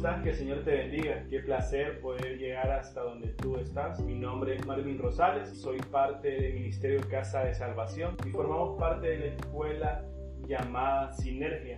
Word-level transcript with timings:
estás? 0.00 0.22
Que 0.22 0.30
el 0.30 0.36
Señor 0.36 0.64
te 0.64 0.70
bendiga. 0.70 1.26
Qué 1.28 1.40
placer 1.40 2.00
poder 2.00 2.38
llegar 2.38 2.70
hasta 2.70 3.02
donde 3.02 3.28
tú 3.34 3.56
estás. 3.56 4.00
Mi 4.00 4.14
nombre 4.14 4.56
es 4.56 4.66
Marvin 4.66 4.98
Rosales, 4.98 5.60
soy 5.60 5.78
parte 5.78 6.30
del 6.30 6.54
Ministerio 6.54 7.00
Casa 7.10 7.44
de 7.44 7.52
Salvación 7.52 8.16
y 8.26 8.30
formamos 8.30 8.78
parte 8.78 9.08
de 9.08 9.18
la 9.18 9.26
escuela 9.26 10.02
llamada 10.48 11.12
Sinergia. 11.12 11.76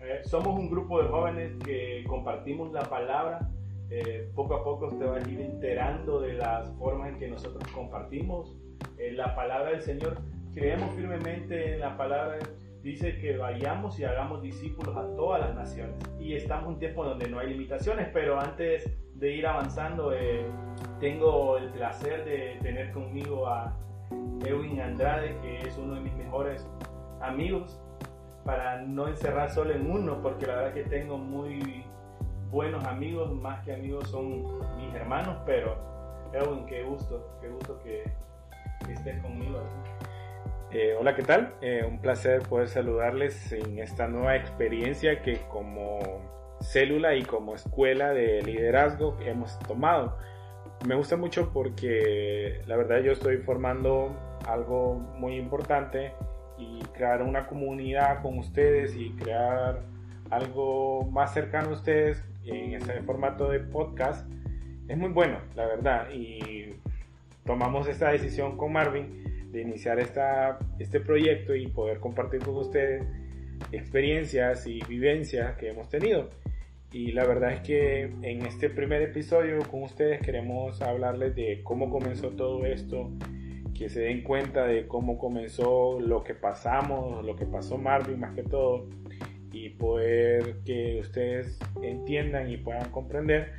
Eh, 0.00 0.20
somos 0.24 0.56
un 0.56 0.70
grupo 0.70 1.02
de 1.02 1.08
jóvenes 1.08 1.52
que 1.64 2.04
compartimos 2.06 2.70
la 2.72 2.82
palabra. 2.82 3.50
Eh, 3.90 4.30
poco 4.36 4.54
a 4.54 4.62
poco 4.62 4.96
te 4.96 5.04
vas 5.04 5.24
a 5.24 5.28
ir 5.28 5.40
enterando 5.40 6.20
de 6.20 6.34
las 6.34 6.70
formas 6.76 7.08
en 7.08 7.18
que 7.18 7.26
nosotros 7.26 7.64
compartimos 7.72 8.56
eh, 8.98 9.10
la 9.10 9.34
palabra 9.34 9.72
del 9.72 9.82
Señor. 9.82 10.16
Creemos 10.54 10.94
firmemente 10.94 11.74
en 11.74 11.80
la 11.80 11.96
palabra 11.96 12.38
dice 12.82 13.18
que 13.18 13.36
vayamos 13.36 13.98
y 13.98 14.04
hagamos 14.04 14.42
discípulos 14.42 14.96
a 14.96 15.06
todas 15.16 15.40
las 15.40 15.54
naciones. 15.54 15.96
Y 16.18 16.34
estamos 16.34 16.64
en 16.64 16.70
un 16.74 16.78
tiempo 16.78 17.04
donde 17.04 17.28
no 17.28 17.38
hay 17.38 17.48
limitaciones, 17.48 18.08
pero 18.12 18.38
antes 18.40 18.90
de 19.14 19.32
ir 19.32 19.46
avanzando, 19.46 20.12
eh, 20.12 20.44
tengo 20.98 21.58
el 21.58 21.70
placer 21.70 22.24
de 22.24 22.58
tener 22.62 22.92
conmigo 22.92 23.46
a 23.46 23.76
Edwin 24.44 24.80
Andrade, 24.80 25.36
que 25.40 25.60
es 25.60 25.78
uno 25.78 25.94
de 25.94 26.00
mis 26.00 26.14
mejores 26.14 26.68
amigos, 27.20 27.80
para 28.44 28.82
no 28.82 29.06
encerrar 29.06 29.50
solo 29.50 29.72
en 29.72 29.88
uno, 29.88 30.20
porque 30.20 30.46
la 30.46 30.56
verdad 30.56 30.74
que 30.74 30.84
tengo 30.84 31.16
muy 31.16 31.84
buenos 32.50 32.84
amigos, 32.84 33.32
más 33.32 33.64
que 33.64 33.72
amigos 33.72 34.08
son 34.08 34.42
mis 34.76 34.94
hermanos, 34.94 35.36
pero 35.46 35.76
Edwin, 36.32 36.66
qué 36.66 36.82
gusto, 36.82 37.38
qué 37.40 37.48
gusto 37.48 37.80
que, 37.82 38.04
estés 38.90 39.22
conmigo. 39.22 39.60
Eh, 40.74 40.94
hola, 40.98 41.14
¿qué 41.14 41.22
tal? 41.22 41.52
Eh, 41.60 41.84
un 41.86 41.98
placer 42.00 42.40
poder 42.48 42.66
saludarles 42.66 43.52
en 43.52 43.78
esta 43.78 44.08
nueva 44.08 44.36
experiencia 44.36 45.20
que 45.20 45.42
como 45.50 45.98
célula 46.62 47.14
y 47.14 47.24
como 47.24 47.54
escuela 47.54 48.14
de 48.14 48.40
liderazgo 48.40 49.18
hemos 49.20 49.58
tomado. 49.58 50.16
Me 50.86 50.94
gusta 50.94 51.18
mucho 51.18 51.52
porque 51.52 52.62
la 52.66 52.78
verdad 52.78 53.00
yo 53.00 53.12
estoy 53.12 53.36
formando 53.36 54.16
algo 54.48 54.94
muy 54.94 55.36
importante 55.36 56.14
y 56.56 56.80
crear 56.94 57.20
una 57.20 57.48
comunidad 57.48 58.22
con 58.22 58.38
ustedes 58.38 58.96
y 58.96 59.10
crear 59.10 59.82
algo 60.30 61.04
más 61.12 61.34
cercano 61.34 61.68
a 61.68 61.72
ustedes 61.72 62.24
en 62.46 62.72
este 62.72 63.02
formato 63.02 63.50
de 63.50 63.60
podcast 63.60 64.26
es 64.88 64.96
muy 64.96 65.10
bueno, 65.10 65.38
la 65.54 65.66
verdad. 65.66 66.10
Y 66.10 66.76
tomamos 67.44 67.88
esta 67.88 68.10
decisión 68.10 68.56
con 68.56 68.72
Marvin 68.72 69.31
de 69.52 69.62
iniciar 69.62 70.00
esta, 70.00 70.58
este 70.78 71.00
proyecto 71.00 71.54
y 71.54 71.66
poder 71.68 72.00
compartir 72.00 72.40
con 72.40 72.56
ustedes 72.56 73.04
experiencias 73.70 74.66
y 74.66 74.80
vivencias 74.88 75.56
que 75.56 75.68
hemos 75.68 75.88
tenido. 75.88 76.30
Y 76.90 77.12
la 77.12 77.24
verdad 77.24 77.52
es 77.52 77.60
que 77.60 78.02
en 78.02 78.44
este 78.44 78.68
primer 78.68 79.00
episodio 79.02 79.60
con 79.70 79.82
ustedes 79.84 80.20
queremos 80.20 80.82
hablarles 80.82 81.34
de 81.34 81.60
cómo 81.62 81.90
comenzó 81.90 82.30
todo 82.30 82.66
esto, 82.66 83.10
que 83.74 83.88
se 83.88 84.00
den 84.00 84.22
cuenta 84.22 84.66
de 84.66 84.86
cómo 84.86 85.18
comenzó 85.18 85.98
lo 86.00 86.22
que 86.22 86.34
pasamos, 86.34 87.24
lo 87.24 87.34
que 87.34 87.46
pasó 87.46 87.78
Marvin 87.78 88.20
más 88.20 88.34
que 88.34 88.42
todo, 88.42 88.88
y 89.52 89.70
poder 89.70 90.56
que 90.64 90.98
ustedes 91.00 91.58
entiendan 91.82 92.50
y 92.50 92.58
puedan 92.58 92.90
comprender, 92.90 93.52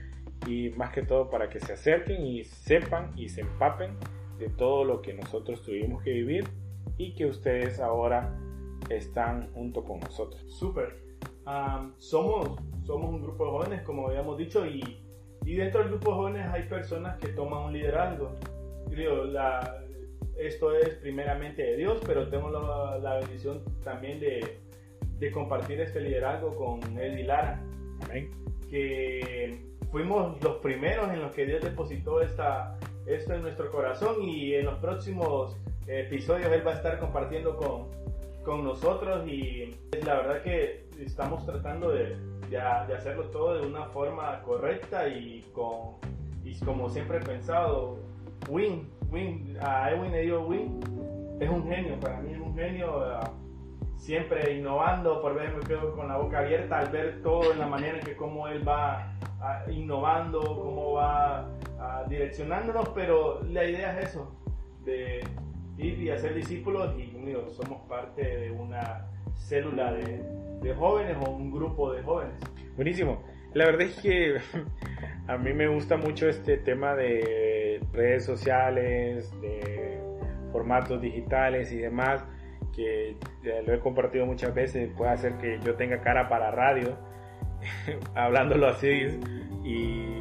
y 0.47 0.69
más 0.71 0.91
que 0.91 1.01
todo 1.01 1.29
para 1.29 1.49
que 1.49 1.59
se 1.59 1.73
acerquen 1.73 2.25
y 2.25 2.43
sepan 2.43 3.11
y 3.15 3.29
se 3.29 3.41
empapen 3.41 3.91
de 4.43 4.49
todo 4.49 4.83
lo 4.83 5.01
que 5.01 5.13
nosotros 5.13 5.61
tuvimos 5.61 6.03
que 6.03 6.11
vivir 6.11 6.47
y 6.97 7.13
que 7.13 7.25
ustedes 7.25 7.79
ahora 7.79 8.37
están 8.89 9.51
junto 9.53 9.83
con 9.83 9.99
nosotros. 9.99 10.41
Súper. 10.47 11.01
somos, 11.97 12.59
somos 12.83 13.09
un 13.09 13.21
grupo 13.21 13.45
de 13.45 13.51
jóvenes, 13.51 13.81
como 13.83 14.07
habíamos 14.09 14.37
dicho, 14.37 14.65
y, 14.65 14.99
y, 15.45 15.55
dentro 15.55 15.81
del 15.81 15.89
grupo 15.91 16.11
de 16.11 16.15
jóvenes 16.15 16.47
hay 16.51 16.63
personas 16.63 17.17
que 17.19 17.29
toman 17.29 17.65
un 17.65 17.73
liderazgo. 17.73 18.35
Creo, 18.89 19.23
la, 19.23 19.81
esto 20.37 20.75
es 20.75 20.95
primeramente 20.95 21.63
de 21.63 21.77
Dios, 21.77 22.01
pero 22.05 22.27
tengo 22.29 22.49
la, 22.49 22.97
la 22.97 23.19
bendición 23.19 23.63
también 23.83 24.19
de, 24.19 24.59
de, 25.19 25.31
compartir 25.31 25.79
este 25.79 26.01
liderazgo 26.01 26.53
con 26.55 26.79
y 26.97 27.23
Lara. 27.23 27.63
Amén. 28.03 28.29
Que 28.69 29.61
fuimos 29.89 30.41
los 30.43 30.57
primeros 30.57 31.09
en 31.11 31.21
los 31.21 31.31
que 31.33 31.45
Dios 31.45 31.61
depositó 31.61 32.21
esta, 32.21 32.77
esto 33.05 33.33
en 33.33 33.41
nuestro 33.41 33.69
corazón 33.71 34.21
y 34.21 34.53
en 34.53 34.65
los 34.65 34.79
próximos 34.79 35.57
episodios 35.87 36.51
Él 36.51 36.65
va 36.65 36.71
a 36.71 36.75
estar 36.75 36.99
compartiendo 36.99 37.57
con, 37.57 37.87
con 38.43 38.63
nosotros 38.63 39.27
y 39.27 39.75
la 40.05 40.15
verdad 40.15 40.41
que 40.43 40.87
estamos 40.99 41.45
tratando 41.45 41.91
de, 41.91 42.17
de, 42.49 42.59
hacerlo 42.59 43.25
todo 43.25 43.55
de 43.55 43.67
una 43.67 43.85
forma 43.85 44.41
correcta 44.43 45.07
y, 45.07 45.41
con, 45.53 45.95
y 46.43 46.57
como 46.59 46.89
siempre 46.89 47.17
he 47.17 47.21
pensado, 47.21 47.97
Win, 48.49 48.89
Win, 49.09 49.57
a 49.61 49.91
Edwin 49.91 50.11
le 50.11 50.21
digo 50.21 50.41
Win, 50.41 50.79
es 51.39 51.49
un 51.49 51.67
genio, 51.67 51.99
para 51.99 52.19
mí 52.19 52.33
es 52.33 52.39
un 52.39 52.55
genio. 52.55 53.03
siempre 53.97 54.53
innovando, 54.53 55.21
por 55.21 55.33
ver 55.33 55.53
me 55.55 55.61
quedo 55.61 55.95
con 55.95 56.07
la 56.07 56.17
boca 56.17 56.39
abierta 56.39 56.79
al 56.79 56.89
ver 56.89 57.21
todo 57.21 57.53
en 57.53 57.59
la 57.59 57.67
manera 57.67 57.99
en 57.99 58.05
que 58.05 58.15
cómo 58.15 58.47
él 58.47 58.67
va 58.67 59.13
innovando, 59.69 60.41
cómo 60.41 60.93
va 60.93 61.49
direccionándonos, 62.07 62.89
pero 62.89 63.43
la 63.43 63.65
idea 63.65 63.99
es 63.99 64.09
eso, 64.09 64.35
de 64.85 65.21
ir 65.77 65.99
y 65.99 66.09
hacer 66.09 66.35
discípulos 66.35 66.93
y 66.97 67.11
somos 67.51 67.81
parte 67.87 68.21
de 68.21 68.51
una 68.51 69.07
célula 69.35 69.93
de, 69.93 70.23
de 70.61 70.73
jóvenes 70.75 71.17
o 71.25 71.31
un 71.31 71.51
grupo 71.51 71.91
de 71.91 72.03
jóvenes. 72.03 72.35
Buenísimo. 72.75 73.23
La 73.53 73.65
verdad 73.65 73.83
es 73.83 74.01
que 74.01 74.37
a 75.27 75.37
mí 75.37 75.53
me 75.53 75.67
gusta 75.67 75.97
mucho 75.97 76.27
este 76.27 76.57
tema 76.57 76.95
de 76.95 77.79
redes 77.91 78.25
sociales, 78.25 79.31
de 79.41 79.99
formatos 80.51 81.01
digitales 81.01 81.71
y 81.71 81.77
demás, 81.77 82.23
que 82.75 83.15
lo 83.65 83.73
he 83.73 83.79
compartido 83.79 84.25
muchas 84.25 84.53
veces, 84.53 84.89
puede 84.95 85.11
hacer 85.11 85.37
que 85.37 85.59
yo 85.63 85.75
tenga 85.75 86.01
cara 86.01 86.29
para 86.29 86.51
radio, 86.51 86.97
hablándolo 88.15 88.67
así, 88.67 89.19
y 89.63 90.12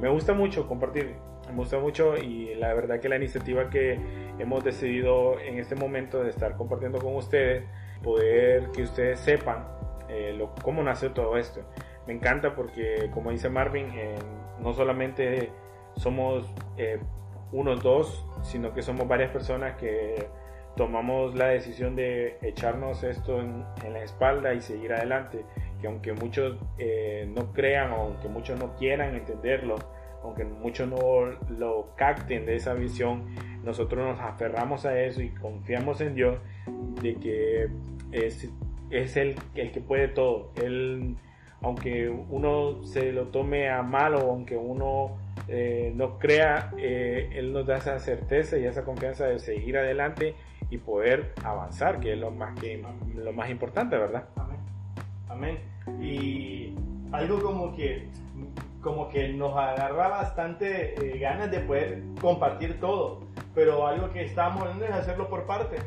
me 0.00 0.08
gusta 0.08 0.32
mucho 0.32 0.66
compartir, 0.66 1.16
me 1.48 1.56
gusta 1.56 1.78
mucho 1.78 2.16
y 2.16 2.54
la 2.54 2.72
verdad 2.74 3.00
que 3.00 3.08
la 3.08 3.16
iniciativa 3.16 3.68
que 3.70 3.98
hemos 4.38 4.62
decidido 4.64 5.38
en 5.40 5.58
este 5.58 5.74
momento 5.74 6.22
de 6.22 6.30
estar 6.30 6.56
compartiendo 6.56 6.98
con 6.98 7.16
ustedes, 7.16 7.64
poder 8.02 8.70
que 8.70 8.82
ustedes 8.82 9.18
sepan 9.20 9.66
eh, 10.08 10.34
lo, 10.36 10.54
cómo 10.62 10.82
nació 10.82 11.12
todo 11.12 11.36
esto. 11.36 11.60
Me 12.06 12.14
encanta 12.14 12.54
porque, 12.54 13.10
como 13.12 13.30
dice 13.30 13.50
Marvin, 13.50 13.90
eh, 13.94 14.16
no 14.60 14.72
solamente 14.72 15.52
somos 15.96 16.46
eh, 16.76 17.00
unos 17.52 17.82
dos, 17.82 18.26
sino 18.42 18.72
que 18.72 18.82
somos 18.82 19.06
varias 19.08 19.30
personas 19.30 19.76
que 19.76 20.28
tomamos 20.76 21.34
la 21.34 21.48
decisión 21.48 21.96
de 21.96 22.38
echarnos 22.40 23.02
esto 23.02 23.40
en, 23.40 23.64
en 23.84 23.92
la 23.94 24.02
espalda 24.02 24.54
y 24.54 24.60
seguir 24.60 24.92
adelante 24.92 25.44
que 25.80 25.86
aunque 25.86 26.12
muchos 26.12 26.56
eh, 26.78 27.30
no 27.34 27.52
crean 27.52 27.92
aunque 27.92 28.28
muchos 28.28 28.58
no 28.58 28.74
quieran 28.76 29.14
entenderlo, 29.14 29.76
aunque 30.22 30.44
muchos 30.44 30.88
no 30.88 30.98
lo 31.58 31.94
capten 31.96 32.46
de 32.46 32.56
esa 32.56 32.74
visión, 32.74 33.26
nosotros 33.64 34.06
nos 34.06 34.20
aferramos 34.20 34.84
a 34.84 35.00
eso 35.00 35.22
y 35.22 35.30
confiamos 35.30 36.00
en 36.00 36.14
Dios 36.14 36.38
de 37.02 37.14
que 37.14 37.68
es, 38.12 38.48
es 38.90 39.16
el, 39.16 39.36
el 39.54 39.70
que 39.70 39.80
puede 39.80 40.08
todo. 40.08 40.52
Él, 40.56 41.16
aunque 41.60 42.08
uno 42.08 42.82
se 42.84 43.12
lo 43.12 43.28
tome 43.28 43.68
a 43.68 43.82
mal 43.82 44.14
o 44.14 44.30
aunque 44.30 44.56
uno 44.56 45.18
eh, 45.48 45.92
no 45.94 46.18
crea, 46.18 46.72
eh, 46.76 47.30
Él 47.32 47.52
nos 47.52 47.66
da 47.66 47.78
esa 47.78 47.98
certeza 47.98 48.58
y 48.58 48.66
esa 48.66 48.84
confianza 48.84 49.26
de 49.26 49.38
seguir 49.38 49.78
adelante 49.78 50.34
y 50.70 50.78
poder 50.78 51.32
avanzar, 51.42 52.00
que 52.00 52.12
es 52.12 52.18
lo 52.18 52.30
más, 52.30 52.58
que, 52.60 52.84
lo 53.14 53.32
más 53.32 53.48
importante, 53.48 53.96
¿verdad? 53.96 54.24
Amén. 55.28 55.58
Y 56.00 56.74
algo 57.12 57.42
como 57.42 57.74
que, 57.74 58.08
como 58.82 59.08
que 59.08 59.32
nos 59.32 59.56
agarra 59.56 60.08
bastante 60.08 60.94
eh, 60.94 61.18
ganas 61.18 61.50
de 61.50 61.60
poder 61.60 62.02
compartir 62.20 62.80
todo, 62.80 63.20
pero 63.54 63.86
algo 63.86 64.10
que 64.12 64.24
estamos 64.24 64.62
haciendo 64.62 64.84
es 64.86 64.92
hacerlo 64.92 65.28
por 65.28 65.46
parte, 65.46 65.78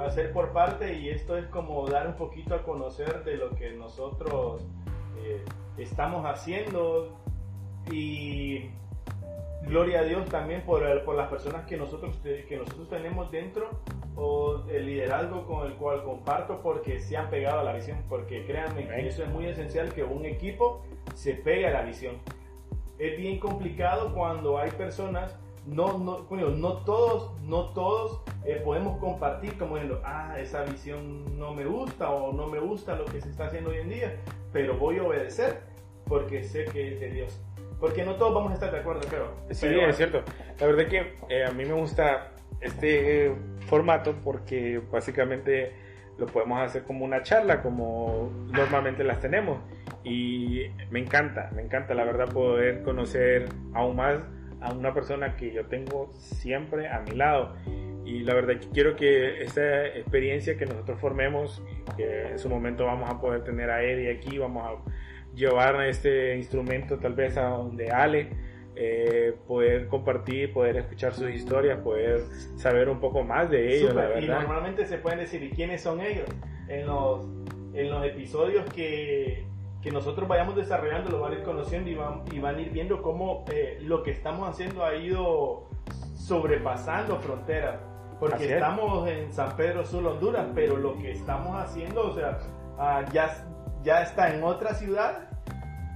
hacer 0.00 0.32
por 0.32 0.52
parte 0.52 0.98
y 0.98 1.08
esto 1.10 1.36
es 1.36 1.46
como 1.46 1.86
dar 1.88 2.06
un 2.06 2.14
poquito 2.14 2.54
a 2.54 2.62
conocer 2.62 3.24
de 3.24 3.36
lo 3.36 3.50
que 3.50 3.72
nosotros 3.72 4.62
eh, 5.18 5.44
estamos 5.76 6.24
haciendo 6.24 7.16
y 7.90 8.70
gloria 9.68 10.00
a 10.00 10.02
Dios 10.02 10.28
también 10.28 10.62
por, 10.62 11.04
por 11.04 11.14
las 11.14 11.28
personas 11.28 11.66
que 11.66 11.76
nosotros, 11.76 12.16
que 12.22 12.56
nosotros 12.56 12.88
tenemos 12.88 13.30
dentro 13.30 13.70
o 14.16 14.64
el 14.68 14.86
liderazgo 14.86 15.46
con 15.46 15.66
el 15.66 15.74
cual 15.74 16.02
comparto 16.02 16.60
porque 16.60 16.98
se 16.98 17.16
han 17.16 17.30
pegado 17.30 17.60
a 17.60 17.64
la 17.64 17.72
visión, 17.72 18.02
porque 18.08 18.44
créanme 18.46 18.88
que 18.88 19.06
eso 19.06 19.22
es 19.22 19.28
muy 19.28 19.46
esencial 19.46 19.92
que 19.92 20.02
un 20.02 20.24
equipo 20.24 20.82
se 21.14 21.34
pegue 21.34 21.66
a 21.66 21.70
la 21.70 21.82
visión. 21.82 22.16
Es 22.98 23.16
bien 23.16 23.38
complicado 23.38 24.12
cuando 24.12 24.58
hay 24.58 24.70
personas, 24.72 25.38
no, 25.66 25.98
no, 25.98 26.26
no 26.28 26.72
todos, 26.78 27.40
no 27.42 27.66
todos 27.70 28.22
eh, 28.44 28.60
podemos 28.64 28.98
compartir 28.98 29.56
como 29.56 29.76
diciendo, 29.76 30.00
ah, 30.04 30.34
esa 30.40 30.64
visión 30.64 31.38
no 31.38 31.54
me 31.54 31.64
gusta 31.64 32.10
o 32.10 32.32
no 32.32 32.48
me 32.48 32.58
gusta 32.58 32.96
lo 32.96 33.04
que 33.04 33.20
se 33.20 33.28
está 33.28 33.46
haciendo 33.46 33.70
hoy 33.70 33.78
en 33.78 33.90
día, 33.90 34.16
pero 34.52 34.76
voy 34.76 34.98
a 34.98 35.04
obedecer 35.04 35.62
porque 36.06 36.42
sé 36.42 36.64
que 36.64 36.94
es 36.94 37.00
de 37.00 37.10
Dios. 37.10 37.40
Porque 37.80 38.04
no 38.04 38.16
todos 38.16 38.34
vamos 38.34 38.50
a 38.52 38.54
estar 38.54 38.72
de 38.72 38.78
acuerdo, 38.78 39.02
pero... 39.08 39.34
Sí, 39.50 39.66
pero, 39.66 39.88
es 39.88 39.96
cierto. 39.96 40.22
La 40.58 40.66
verdad 40.66 40.86
que 40.88 41.14
eh, 41.28 41.44
a 41.44 41.50
mí 41.52 41.64
me 41.64 41.74
gusta 41.74 42.32
este 42.60 43.32
formato 43.66 44.16
porque 44.22 44.80
básicamente 44.90 45.72
lo 46.18 46.26
podemos 46.26 46.60
hacer 46.60 46.82
como 46.82 47.04
una 47.04 47.22
charla, 47.22 47.62
como 47.62 48.30
normalmente 48.52 49.04
las 49.04 49.20
tenemos. 49.20 49.60
Y 50.02 50.66
me 50.90 51.00
encanta, 51.00 51.50
me 51.54 51.62
encanta 51.62 51.94
la 51.94 52.04
verdad 52.04 52.28
poder 52.32 52.82
conocer 52.82 53.48
aún 53.74 53.96
más 53.96 54.20
a 54.60 54.72
una 54.72 54.92
persona 54.92 55.36
que 55.36 55.52
yo 55.52 55.66
tengo 55.66 56.10
siempre 56.14 56.88
a 56.88 57.00
mi 57.00 57.12
lado. 57.12 57.54
Y 58.04 58.20
la 58.20 58.34
verdad 58.34 58.58
que 58.58 58.68
quiero 58.70 58.96
que 58.96 59.42
esta 59.42 59.86
experiencia 59.86 60.56
que 60.56 60.66
nosotros 60.66 60.98
formemos, 60.98 61.62
que 61.96 62.28
en 62.30 62.38
su 62.38 62.48
momento 62.48 62.86
vamos 62.86 63.08
a 63.10 63.20
poder 63.20 63.44
tener 63.44 63.70
a 63.70 63.82
Eddie 63.82 64.10
aquí, 64.10 64.38
vamos 64.38 64.66
a 64.66 64.92
llevar 65.38 65.80
este 65.84 66.36
instrumento 66.36 66.98
tal 66.98 67.14
vez 67.14 67.36
a 67.36 67.48
donde 67.50 67.90
Ale, 67.90 68.28
eh, 68.74 69.34
poder 69.46 69.88
compartir, 69.88 70.52
poder 70.52 70.76
escuchar 70.76 71.12
sus 71.12 71.30
historias, 71.30 71.78
poder 71.80 72.20
saber 72.56 72.88
un 72.88 73.00
poco 73.00 73.22
más 73.24 73.50
de 73.50 73.76
ellos, 73.76 73.94
la 73.94 74.02
verdad. 74.02 74.22
Y 74.22 74.26
normalmente 74.26 74.86
se 74.86 74.98
pueden 74.98 75.20
decir, 75.20 75.42
¿y 75.42 75.50
quiénes 75.50 75.80
son 75.80 76.00
ellos? 76.00 76.28
En 76.68 76.86
los, 76.86 77.24
en 77.74 77.90
los 77.90 78.04
episodios 78.04 78.64
que, 78.72 79.46
que 79.82 79.90
nosotros 79.90 80.28
vayamos 80.28 80.54
desarrollando, 80.54 81.10
lo 81.10 81.20
van 81.20 81.32
a 81.32 81.36
ir 81.36 81.42
conociendo 81.42 81.88
y 81.90 81.94
van, 81.94 82.22
y 82.30 82.38
van 82.38 82.56
a 82.56 82.60
ir 82.60 82.70
viendo 82.70 83.02
cómo 83.02 83.44
eh, 83.50 83.78
lo 83.82 84.02
que 84.02 84.10
estamos 84.10 84.48
haciendo 84.48 84.84
ha 84.84 84.94
ido 84.94 85.68
sobrepasando 86.14 87.16
fronteras. 87.16 87.80
Porque 88.20 88.52
estamos 88.52 89.08
en 89.08 89.32
San 89.32 89.56
Pedro 89.56 89.84
Sur, 89.84 90.04
Honduras, 90.04 90.46
pero 90.54 90.76
lo 90.76 90.98
que 90.98 91.12
estamos 91.12 91.56
haciendo, 91.56 92.10
o 92.10 92.14
sea, 92.14 92.38
uh, 92.76 93.12
ya, 93.12 93.46
ya 93.84 94.02
está 94.02 94.34
en 94.34 94.42
otra 94.42 94.74
ciudad 94.74 95.27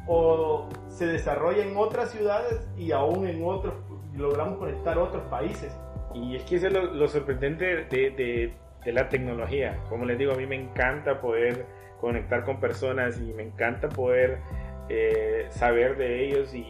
o 0.06 0.68
se 0.88 1.06
desarrolla 1.06 1.64
en 1.64 1.76
otras 1.76 2.10
ciudades 2.10 2.68
y 2.76 2.92
aún 2.92 3.26
en 3.26 3.42
otros, 3.44 3.74
logramos 4.16 4.58
conectar 4.58 4.98
otros 4.98 5.22
países. 5.24 5.72
Y 6.14 6.36
es 6.36 6.42
que 6.44 6.56
eso 6.56 6.66
es 6.66 6.72
lo, 6.72 7.08
sorprendente 7.08 7.84
de, 7.84 8.54
de, 8.84 8.92
la 8.92 9.08
tecnología. 9.08 9.78
Como 9.88 10.04
les 10.04 10.18
digo, 10.18 10.32
a 10.32 10.36
mí 10.36 10.46
me 10.46 10.56
encanta 10.56 11.20
poder 11.20 11.66
conectar 12.00 12.44
con 12.44 12.60
personas 12.60 13.18
y 13.18 13.32
me 13.32 13.44
encanta 13.44 13.88
poder 13.88 14.40
eh, 14.88 15.46
saber 15.50 15.96
de 15.96 16.26
ellos 16.26 16.52
y, 16.54 16.66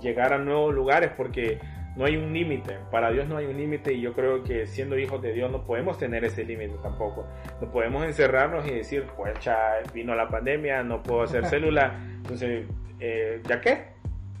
llegar 0.00 0.34
a 0.34 0.38
nuevos 0.38 0.74
lugares 0.74 1.10
porque 1.16 1.58
no 1.96 2.04
hay 2.04 2.16
un 2.16 2.32
límite. 2.32 2.76
Para 2.90 3.10
Dios 3.10 3.26
no 3.26 3.38
hay 3.38 3.46
un 3.46 3.56
límite 3.56 3.92
y 3.94 4.00
yo 4.02 4.12
creo 4.12 4.44
que 4.44 4.66
siendo 4.66 4.98
hijos 4.98 5.22
de 5.22 5.32
Dios 5.32 5.50
no 5.50 5.64
podemos 5.64 5.98
tener 5.98 6.24
ese 6.24 6.44
límite 6.44 6.74
tampoco. 6.82 7.26
No 7.60 7.70
podemos 7.70 8.04
encerrarnos 8.04 8.66
y 8.66 8.74
decir, 8.74 9.06
pues 9.16 9.38
ya 9.40 9.76
vino 9.94 10.14
la 10.14 10.28
pandemia, 10.28 10.82
no 10.82 11.02
puedo 11.02 11.22
hacer 11.22 11.46
célula. 11.46 11.98
Entonces, 12.16 12.66
eh, 13.00 13.40
¿ya 13.48 13.60
qué? 13.60 13.88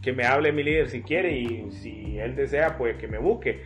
Que 0.02 0.12
me 0.12 0.24
hable 0.24 0.52
mi 0.52 0.62
líder 0.62 0.90
si 0.90 1.02
quiere 1.02 1.32
y 1.32 1.70
si 1.70 2.18
él 2.18 2.36
desea, 2.36 2.76
pues 2.76 2.96
que 2.96 3.08
me 3.08 3.18
busque. 3.18 3.62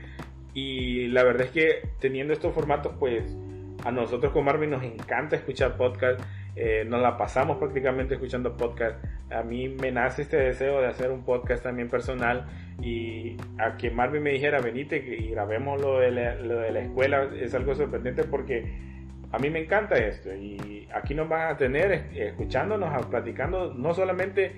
Y 0.54 1.08
la 1.08 1.25
verdad 1.25 1.46
es 1.46 1.50
que 1.50 1.88
teniendo 1.98 2.32
estos 2.32 2.54
formatos, 2.54 2.94
pues 2.98 3.37
a 3.84 3.90
nosotros 3.90 4.32
con 4.32 4.44
Marvin 4.44 4.70
nos 4.70 4.82
encanta 4.84 5.37
escuchar 5.37 5.76
podcasts. 5.76 6.25
Eh, 6.56 6.85
nos 6.87 7.00
la 7.00 7.17
pasamos 7.17 7.58
prácticamente 7.58 8.14
escuchando 8.14 8.56
podcast. 8.56 9.02
A 9.31 9.43
mí 9.43 9.69
me 9.69 9.93
nace 9.93 10.23
este 10.23 10.37
deseo 10.37 10.81
de 10.81 10.88
hacer 10.88 11.11
un 11.11 11.25
podcast 11.25 11.62
también 11.62 11.88
personal 11.88 12.47
y 12.82 13.37
a 13.58 13.76
que 13.76 13.91
Marvin 13.91 14.23
me 14.23 14.31
dijera, 14.31 14.61
venite 14.61 14.97
y 14.97 15.31
grabemos 15.31 15.81
lo 15.81 16.00
de 16.00 16.11
la, 16.11 16.35
lo 16.35 16.58
de 16.58 16.73
la 16.73 16.81
escuela 16.81 17.29
es 17.38 17.55
algo 17.55 17.75
sorprendente 17.75 18.25
porque 18.25 18.91
a 19.32 19.38
mí 19.38 19.49
me 19.49 19.61
encanta 19.61 19.94
esto 19.97 20.35
y 20.35 20.88
aquí 20.93 21.14
nos 21.14 21.29
van 21.29 21.52
a 21.52 21.56
tener 21.56 22.11
escuchándonos, 22.14 23.06
platicando 23.06 23.73
no 23.75 23.94
solamente 23.94 24.52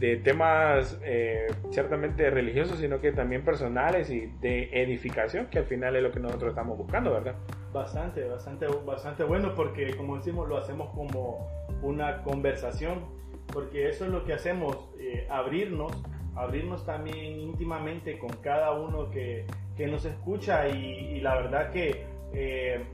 de 0.00 0.16
temas 0.16 0.98
eh, 1.04 1.46
ciertamente 1.70 2.30
religiosos, 2.30 2.78
sino 2.78 3.00
que 3.00 3.12
también 3.12 3.44
personales 3.44 4.10
y 4.10 4.28
de 4.40 4.70
edificación, 4.72 5.46
que 5.46 5.58
al 5.58 5.66
final 5.66 5.94
es 5.94 6.02
lo 6.02 6.10
que 6.10 6.20
nosotros 6.20 6.50
estamos 6.50 6.78
buscando, 6.78 7.12
¿verdad? 7.12 7.34
Bastante, 7.70 8.24
bastante, 8.24 8.66
bastante 8.66 9.24
bueno, 9.24 9.54
porque 9.54 9.94
como 9.94 10.16
decimos, 10.16 10.48
lo 10.48 10.56
hacemos 10.56 10.88
como 10.94 11.46
una 11.82 12.22
conversación, 12.22 13.04
porque 13.52 13.90
eso 13.90 14.06
es 14.06 14.10
lo 14.10 14.24
que 14.24 14.32
hacemos, 14.32 14.88
eh, 14.98 15.26
abrirnos, 15.28 15.92
abrirnos 16.34 16.86
también 16.86 17.38
íntimamente 17.38 18.18
con 18.18 18.30
cada 18.42 18.72
uno 18.72 19.10
que, 19.10 19.44
que 19.76 19.86
nos 19.86 20.06
escucha 20.06 20.66
y, 20.68 21.20
la 21.20 21.34
verdad 21.34 21.70
que... 21.70 22.06
Eh, 22.32 22.84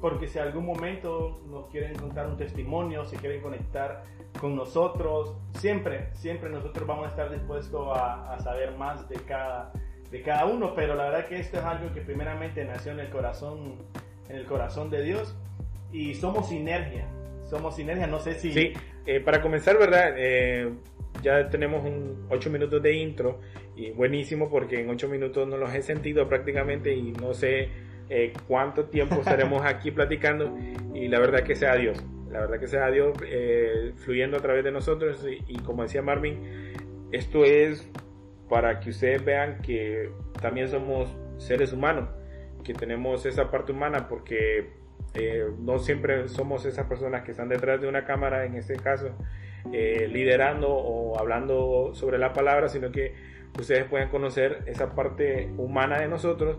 porque 0.00 0.28
si 0.28 0.38
algún 0.38 0.66
momento 0.66 1.40
nos 1.48 1.68
quieren 1.68 1.94
contar 1.96 2.26
un 2.26 2.36
testimonio, 2.36 3.04
si 3.04 3.16
quieren 3.16 3.40
conectar 3.40 4.02
con 4.40 4.54
nosotros, 4.54 5.34
siempre, 5.58 6.08
siempre 6.12 6.50
nosotros 6.50 6.86
vamos 6.86 7.06
a 7.06 7.10
estar 7.10 7.30
dispuestos 7.30 7.88
a, 7.96 8.38
saber 8.40 8.72
más 8.76 9.08
de 9.08 9.16
cada, 9.16 9.72
de 10.10 10.22
cada 10.22 10.44
uno, 10.46 10.74
pero 10.74 10.94
la 10.94 11.04
verdad 11.04 11.26
que 11.26 11.38
esto 11.38 11.58
es 11.58 11.64
algo 11.64 11.92
que 11.94 12.02
primeramente 12.02 12.64
nació 12.64 12.92
en 12.92 13.00
el 13.00 13.08
corazón, 13.08 13.76
en 14.28 14.36
el 14.36 14.44
corazón 14.44 14.90
de 14.90 15.02
Dios 15.02 15.34
y 15.92 16.14
somos 16.14 16.50
sinergia, 16.50 17.08
somos 17.48 17.74
sinergia, 17.74 18.06
no 18.06 18.20
sé 18.20 18.34
si... 18.34 18.52
Sí, 18.52 18.72
eh, 19.06 19.20
para 19.20 19.40
comenzar, 19.40 19.78
¿verdad? 19.78 20.14
Eh, 20.16 20.70
ya 21.22 21.48
tenemos 21.48 21.84
un 21.84 22.26
8 22.28 22.50
minutos 22.50 22.82
de 22.82 22.92
intro 22.92 23.40
y 23.74 23.90
buenísimo 23.90 24.50
porque 24.50 24.80
en 24.80 24.90
8 24.90 25.08
minutos 25.08 25.48
no 25.48 25.56
los 25.56 25.74
he 25.74 25.80
sentido 25.80 26.28
prácticamente 26.28 26.94
y 26.94 27.12
no 27.12 27.32
sé 27.32 27.85
eh, 28.08 28.32
cuánto 28.46 28.86
tiempo 28.86 29.16
estaremos 29.16 29.62
aquí 29.64 29.90
platicando 29.90 30.56
y 30.94 31.08
la 31.08 31.18
verdad 31.18 31.42
que 31.42 31.54
sea 31.54 31.76
Dios 31.76 32.02
la 32.36 32.40
verdad 32.40 32.60
que 32.60 32.68
sea 32.68 32.90
Dios 32.90 33.16
eh, 33.24 33.92
fluyendo 33.96 34.36
a 34.36 34.40
través 34.40 34.62
de 34.62 34.70
nosotros 34.70 35.26
y, 35.26 35.56
como 35.60 35.82
decía 35.84 36.02
Marvin, 36.02 36.74
esto 37.10 37.44
es 37.44 37.88
para 38.48 38.80
que 38.80 38.90
ustedes 38.90 39.24
vean 39.24 39.62
que 39.62 40.10
también 40.40 40.68
somos 40.68 41.16
seres 41.38 41.72
humanos, 41.72 42.10
que 42.62 42.74
tenemos 42.74 43.24
esa 43.26 43.50
parte 43.50 43.72
humana 43.72 44.06
porque 44.08 44.70
eh, 45.14 45.46
no 45.60 45.78
siempre 45.78 46.28
somos 46.28 46.66
esas 46.66 46.86
personas 46.86 47.22
que 47.22 47.30
están 47.30 47.48
detrás 47.48 47.80
de 47.80 47.88
una 47.88 48.04
cámara, 48.04 48.44
en 48.44 48.56
este 48.56 48.74
caso, 48.76 49.16
eh, 49.72 50.06
liderando 50.12 50.68
o 50.68 51.18
hablando 51.18 51.94
sobre 51.94 52.18
la 52.18 52.32
palabra, 52.32 52.68
sino 52.68 52.90
que 52.90 53.14
ustedes 53.58 53.84
pueden 53.84 54.10
conocer 54.10 54.62
esa 54.66 54.94
parte 54.94 55.48
humana 55.56 56.00
de 56.00 56.08
nosotros 56.08 56.58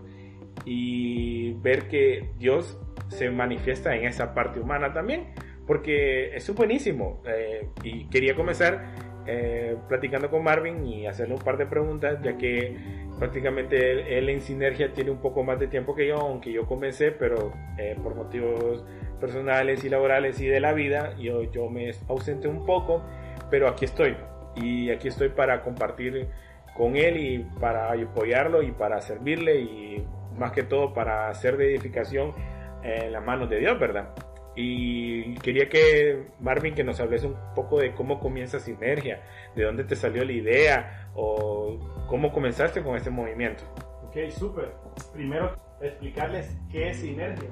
y 0.68 1.52
ver 1.62 1.88
que 1.88 2.28
Dios 2.38 2.78
se 3.08 3.30
manifiesta 3.30 3.96
en 3.96 4.04
esa 4.04 4.34
parte 4.34 4.60
humana 4.60 4.92
también 4.92 5.28
porque 5.66 6.34
es 6.34 6.52
buenísimo. 6.54 7.22
Eh, 7.26 7.68
y 7.84 8.04
quería 8.08 8.34
comenzar 8.34 8.94
eh, 9.26 9.76
platicando 9.86 10.30
con 10.30 10.42
Marvin 10.42 10.84
y 10.86 11.06
hacerle 11.06 11.34
un 11.34 11.42
par 11.42 11.58
de 11.58 11.66
preguntas, 11.66 12.18
ya 12.22 12.38
que 12.38 12.74
prácticamente 13.18 14.18
él, 14.18 14.30
en 14.30 14.40
Sinergia 14.40 14.92
tiene 14.94 15.10
un 15.10 15.20
poco 15.20 15.44
más 15.44 15.60
de 15.60 15.68
tiempo 15.68 15.94
que 15.94 16.06
yo, 16.06 16.16
aunque 16.16 16.50
yo 16.52 16.66
comencé, 16.66 17.12
pero 17.12 17.52
eh, 17.76 17.96
por 18.02 18.14
motivos 18.14 18.84
personales 19.20 19.84
y 19.84 19.90
laborales 19.90 20.40
y 20.40 20.46
de 20.46 20.60
la 20.60 20.72
vida, 20.72 21.14
yo, 21.18 21.42
yo 21.52 21.68
me 21.68 21.90
ausenté 22.08 22.48
un 22.48 22.64
poco, 22.64 23.02
pero 23.50 23.68
aquí 23.68 23.84
estoy. 23.84 24.16
Y 24.56 24.90
aquí 24.90 25.08
estoy 25.08 25.28
para 25.28 25.62
compartir 25.62 26.28
con 26.74 26.96
él 26.96 27.18
y 27.18 27.38
para 27.60 27.92
apoyarlo 27.92 28.62
y 28.62 28.72
para 28.72 29.00
servirle 29.02 29.60
y 29.60 30.06
más 30.38 30.52
que 30.52 30.62
todo 30.62 30.92
para 30.92 31.28
hacer 31.28 31.56
de 31.56 31.74
edificación 31.74 32.34
en 32.82 33.12
las 33.12 33.24
manos 33.24 33.50
de 33.50 33.58
Dios, 33.58 33.78
¿verdad? 33.78 34.14
Y 34.54 35.34
quería 35.36 35.68
que 35.68 36.26
Marvin 36.40 36.74
que 36.74 36.82
nos 36.82 36.98
hables 37.00 37.22
un 37.22 37.36
poco 37.54 37.78
de 37.78 37.94
cómo 37.94 38.18
comienza 38.18 38.58
Sinergia, 38.58 39.22
de 39.54 39.64
dónde 39.64 39.84
te 39.84 39.94
salió 39.94 40.24
la 40.24 40.32
idea 40.32 41.10
o 41.14 41.78
cómo 42.08 42.32
comenzaste 42.32 42.82
con 42.82 42.96
este 42.96 43.10
movimiento. 43.10 43.62
Ok, 44.08 44.30
súper. 44.30 44.72
Primero 45.12 45.56
explicarles 45.80 46.56
qué 46.70 46.90
es 46.90 46.96
Sinergia. 46.96 47.48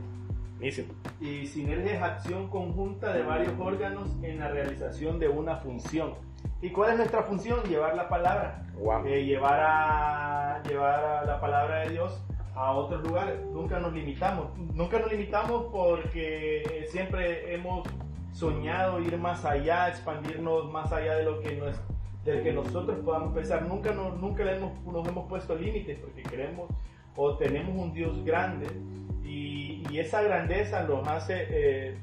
Y 1.20 1.46
sinergia 1.46 1.92
es 1.92 2.02
acción 2.02 2.48
conjunta 2.48 3.12
de 3.12 3.22
varios 3.22 3.52
órganos 3.58 4.08
en 4.22 4.40
la 4.40 4.48
realización 4.48 5.18
de 5.18 5.28
una 5.28 5.56
función. 5.56 6.14
¿Y 6.62 6.70
cuál 6.70 6.92
es 6.92 6.96
nuestra 6.96 7.22
función? 7.24 7.62
Llevar 7.64 7.94
la 7.94 8.08
palabra. 8.08 8.66
Eh, 9.06 9.24
llevar, 9.24 9.60
a, 9.60 10.62
llevar 10.66 11.04
a 11.04 11.24
la 11.24 11.40
palabra 11.40 11.80
de 11.80 11.90
Dios 11.90 12.24
a 12.56 12.72
otros 12.72 13.02
lugares. 13.04 13.38
Nunca 13.52 13.78
nos 13.78 13.92
limitamos. 13.92 14.56
Nunca 14.74 14.98
nos 14.98 15.12
limitamos 15.12 15.66
porque 15.70 16.86
siempre 16.90 17.54
hemos 17.54 17.86
soñado 18.32 19.00
ir 19.00 19.16
más 19.18 19.44
allá, 19.44 19.88
expandirnos 19.88 20.70
más 20.72 20.90
allá 20.92 21.14
de 21.16 21.24
lo 21.24 21.40
que, 21.40 21.56
nos, 21.56 21.76
del 22.24 22.42
que 22.42 22.52
nosotros 22.52 22.98
podamos 23.04 23.34
pensar. 23.34 23.62
Nunca, 23.62 23.92
nos, 23.92 24.18
nunca 24.18 24.50
hemos, 24.50 24.72
nos 24.84 25.06
hemos 25.06 25.28
puesto 25.28 25.54
límites 25.54 25.98
porque 25.98 26.22
queremos 26.22 26.70
o 27.14 27.36
tenemos 27.36 27.76
un 27.76 27.92
Dios 27.92 28.24
grande 28.24 28.66
y, 29.24 29.82
esa 29.96 30.20
grandeza 30.20 30.82
nos 30.82 31.08
hace 31.08 31.46
eh, 31.48 31.98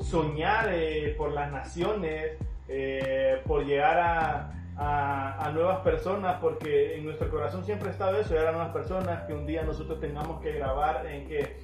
soñar 0.00 0.70
eh, 0.72 1.14
por 1.18 1.32
las 1.32 1.52
naciones, 1.52 2.38
eh, 2.68 3.42
por 3.46 3.66
llegar 3.66 3.98
a 3.98 4.61
a, 4.76 5.50
nuevas 5.52 5.80
personas, 5.80 6.38
porque 6.40 6.96
en 6.96 7.04
nuestro 7.04 7.30
corazón 7.30 7.64
siempre 7.64 7.88
ha 7.88 7.92
estado 7.92 8.18
eso, 8.18 8.30
llegar 8.30 8.48
a 8.48 8.52
nuevas 8.52 8.72
personas, 8.72 9.24
que 9.26 9.34
un 9.34 9.46
día 9.46 9.62
nosotros 9.62 10.00
tengamos 10.00 10.40
que 10.40 10.52
grabar, 10.52 11.06
en 11.06 11.28
que, 11.28 11.56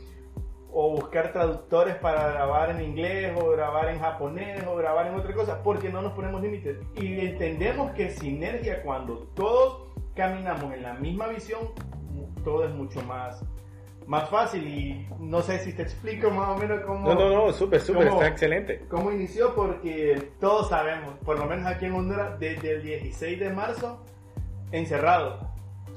o 0.70 0.90
buscar 0.90 1.32
traductores 1.32 1.96
para 1.96 2.32
grabar 2.32 2.70
en 2.70 2.82
inglés 2.82 3.32
o 3.40 3.50
grabar 3.50 3.88
en 3.88 3.98
japonés 3.98 4.66
o 4.66 4.76
grabar 4.76 5.06
en 5.06 5.14
otra 5.14 5.32
cosa, 5.34 5.62
porque 5.62 5.90
no 5.90 6.02
nos 6.02 6.12
ponemos 6.12 6.42
límites. 6.42 6.78
Y 6.96 7.20
entendemos 7.20 7.92
que 7.92 8.10
sinergia, 8.10 8.82
cuando 8.82 9.28
todos 9.34 9.88
caminamos 10.14 10.74
en 10.74 10.82
la 10.82 10.94
misma 10.94 11.28
visión, 11.28 11.60
todo 12.44 12.64
es 12.64 12.70
mucho 12.70 13.02
más 13.02 13.42
más 14.08 14.30
fácil 14.30 14.66
y 14.66 15.06
no 15.20 15.42
sé 15.42 15.58
si 15.58 15.74
te 15.74 15.82
explico 15.82 16.30
más 16.30 16.48
o 16.48 16.56
menos 16.56 16.80
cómo... 16.80 17.06
No, 17.06 17.14
no, 17.14 17.28
no, 17.28 17.52
súper, 17.52 17.78
súper, 17.78 18.08
está 18.08 18.26
excelente. 18.26 18.86
¿Cómo 18.88 19.12
inició? 19.12 19.54
Porque 19.54 20.30
todos 20.40 20.70
sabemos, 20.70 21.14
por 21.26 21.38
lo 21.38 21.44
menos 21.44 21.66
aquí 21.66 21.84
en 21.84 21.92
Honduras, 21.92 22.40
desde 22.40 22.76
el 22.76 22.82
16 22.82 23.38
de 23.38 23.50
marzo, 23.50 24.02
encerrados. 24.72 25.44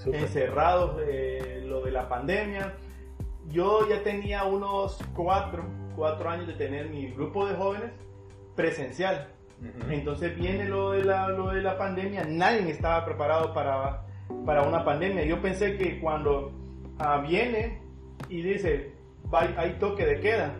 Encerrados, 0.05 1.01
eh, 1.07 1.63
lo 1.65 1.85
de 1.85 1.91
la 1.91 2.09
pandemia. 2.09 2.73
Yo 3.47 3.87
ya 3.87 4.03
tenía 4.03 4.43
unos 4.43 4.99
cuatro, 5.15 5.63
cuatro 5.95 6.29
años 6.29 6.47
de 6.47 6.53
tener 6.55 6.89
mi 6.89 7.11
grupo 7.11 7.47
de 7.47 7.55
jóvenes 7.55 7.91
presencial. 8.57 9.29
Entonces 9.89 10.35
viene 10.35 10.65
lo 10.67 10.91
de, 10.91 11.05
la, 11.05 11.29
lo 11.29 11.51
de 11.51 11.61
la 11.61 11.77
pandemia, 11.77 12.25
nadie 12.25 12.71
estaba 12.71 13.05
preparado 13.05 13.53
para, 13.53 14.03
para 14.45 14.63
una 14.63 14.83
pandemia. 14.83 15.23
Yo 15.23 15.41
pensé 15.41 15.77
que 15.77 16.01
cuando 16.01 16.51
ah, 16.99 17.23
viene 17.25 17.79
y 18.29 18.41
dice, 18.41 18.91
hay 19.31 19.77
toque 19.79 20.05
de 20.05 20.19
queda. 20.19 20.55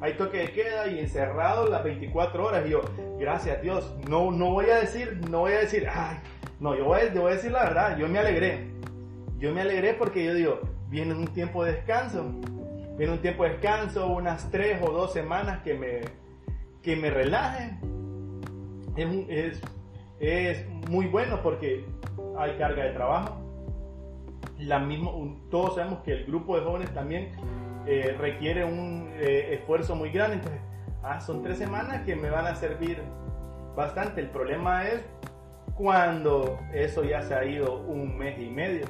Hay 0.00 0.14
toque 0.14 0.38
de 0.38 0.52
queda 0.52 0.86
y 0.88 0.98
encerrado 0.98 1.68
las 1.68 1.82
24 1.84 2.46
horas. 2.46 2.66
Y 2.66 2.70
yo, 2.70 2.82
gracias 3.18 3.62
Dios, 3.62 3.94
no, 4.08 4.30
no 4.30 4.50
voy 4.50 4.66
a 4.66 4.76
decir, 4.76 5.20
no 5.30 5.40
voy 5.40 5.52
a 5.52 5.60
decir, 5.60 5.88
ay, 5.90 6.18
no, 6.60 6.76
yo 6.76 6.84
voy, 6.84 7.00
a, 7.00 7.14
voy 7.14 7.32
a 7.32 7.34
decir 7.36 7.52
la 7.52 7.64
verdad, 7.64 7.96
yo 7.96 8.08
me 8.08 8.18
alegré. 8.18 8.70
Yo 9.38 9.52
me 9.52 9.60
alegré 9.60 9.94
porque 9.94 10.24
yo 10.24 10.34
digo, 10.34 10.60
viene 10.88 11.14
un 11.14 11.26
tiempo 11.28 11.64
de 11.64 11.72
descanso. 11.72 12.24
Viene 12.96 13.12
un 13.12 13.20
tiempo 13.20 13.44
de 13.44 13.50
descanso, 13.50 14.06
unas 14.08 14.50
3 14.50 14.80
o 14.82 14.92
2 14.92 15.12
semanas 15.12 15.62
que 15.62 15.74
me, 15.74 16.00
que 16.82 16.96
me 16.96 17.10
relajen. 17.10 17.80
Es, 18.96 19.08
es, 19.28 19.60
es 20.20 20.68
muy 20.88 21.06
bueno 21.06 21.40
porque 21.42 21.84
hay 22.38 22.56
carga 22.56 22.84
de 22.84 22.90
trabajo 22.92 23.43
la 24.66 24.78
misma, 24.78 25.10
todos 25.50 25.76
sabemos 25.76 26.00
que 26.00 26.12
el 26.12 26.24
grupo 26.24 26.58
de 26.58 26.64
jóvenes 26.64 26.92
también 26.94 27.32
eh, 27.86 28.16
requiere 28.18 28.64
un 28.64 29.10
eh, 29.14 29.54
esfuerzo 29.54 29.94
muy 29.94 30.10
grande. 30.10 30.36
Entonces, 30.36 30.60
ah, 31.02 31.20
son 31.20 31.42
tres 31.42 31.58
semanas 31.58 32.02
que 32.02 32.16
me 32.16 32.30
van 32.30 32.46
a 32.46 32.54
servir 32.54 33.02
bastante. 33.76 34.20
El 34.20 34.30
problema 34.30 34.86
es 34.86 35.04
cuando 35.74 36.58
eso 36.72 37.04
ya 37.04 37.22
se 37.22 37.34
ha 37.34 37.44
ido 37.44 37.80
un 37.80 38.16
mes 38.16 38.38
y 38.38 38.48
medio 38.48 38.86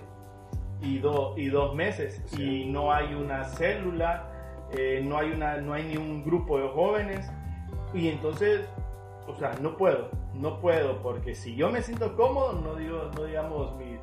y, 0.81 1.00
y 1.37 1.49
dos 1.49 1.75
meses 1.75 2.23
y 2.38 2.66
no 2.66 2.93
hay 2.93 3.14
una 3.14 3.45
célula, 3.45 4.31
eh, 4.73 5.02
no, 5.04 5.19
hay 5.19 5.33
una, 5.33 5.57
no 5.59 5.73
hay 5.73 5.85
ni 5.85 5.97
un 5.97 6.25
grupo 6.25 6.59
de 6.59 6.69
jóvenes 6.69 7.31
y 7.93 8.09
entonces, 8.09 8.69
o 9.26 9.35
sea, 9.35 9.54
no 9.61 9.76
puedo, 9.76 10.11
no 10.35 10.61
puedo 10.61 11.00
porque 11.02 11.35
si 11.35 11.57
yo 11.57 11.71
me 11.71 11.81
siento 11.81 12.14
cómodo, 12.16 12.52
no, 12.61 12.75
digo, 12.75 13.11
no 13.16 13.25
digamos 13.25 13.75
mi 13.76 13.93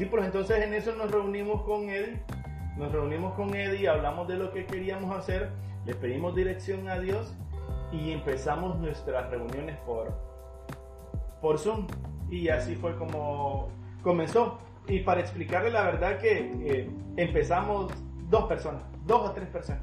discípulos. 0.00 0.24
Entonces 0.24 0.64
en 0.64 0.72
eso 0.72 0.94
nos 0.94 1.10
reunimos 1.10 1.62
con 1.62 1.90
Eddie, 1.90 2.20
nos 2.78 2.90
reunimos 2.90 3.34
con 3.34 3.54
Eddie, 3.54 3.86
hablamos 3.86 4.26
de 4.28 4.36
lo 4.36 4.50
que 4.50 4.64
queríamos 4.64 5.14
hacer, 5.14 5.50
le 5.84 5.94
pedimos 5.94 6.34
dirección 6.34 6.88
a 6.88 6.98
Dios 6.98 7.34
y 7.92 8.12
empezamos 8.12 8.78
nuestras 8.78 9.30
reuniones 9.30 9.76
por, 9.84 10.14
por 11.42 11.58
Zoom. 11.58 11.86
Y 12.30 12.48
así 12.48 12.76
fue 12.76 12.96
como 12.96 13.68
comenzó. 14.02 14.58
Y 14.86 15.00
para 15.00 15.20
explicarle 15.20 15.70
la 15.70 15.82
verdad 15.82 16.18
que 16.18 16.88
empezamos 17.16 17.92
dos 18.30 18.44
personas, 18.44 18.82
dos 19.04 19.28
o 19.28 19.32
tres 19.32 19.48
personas. 19.48 19.82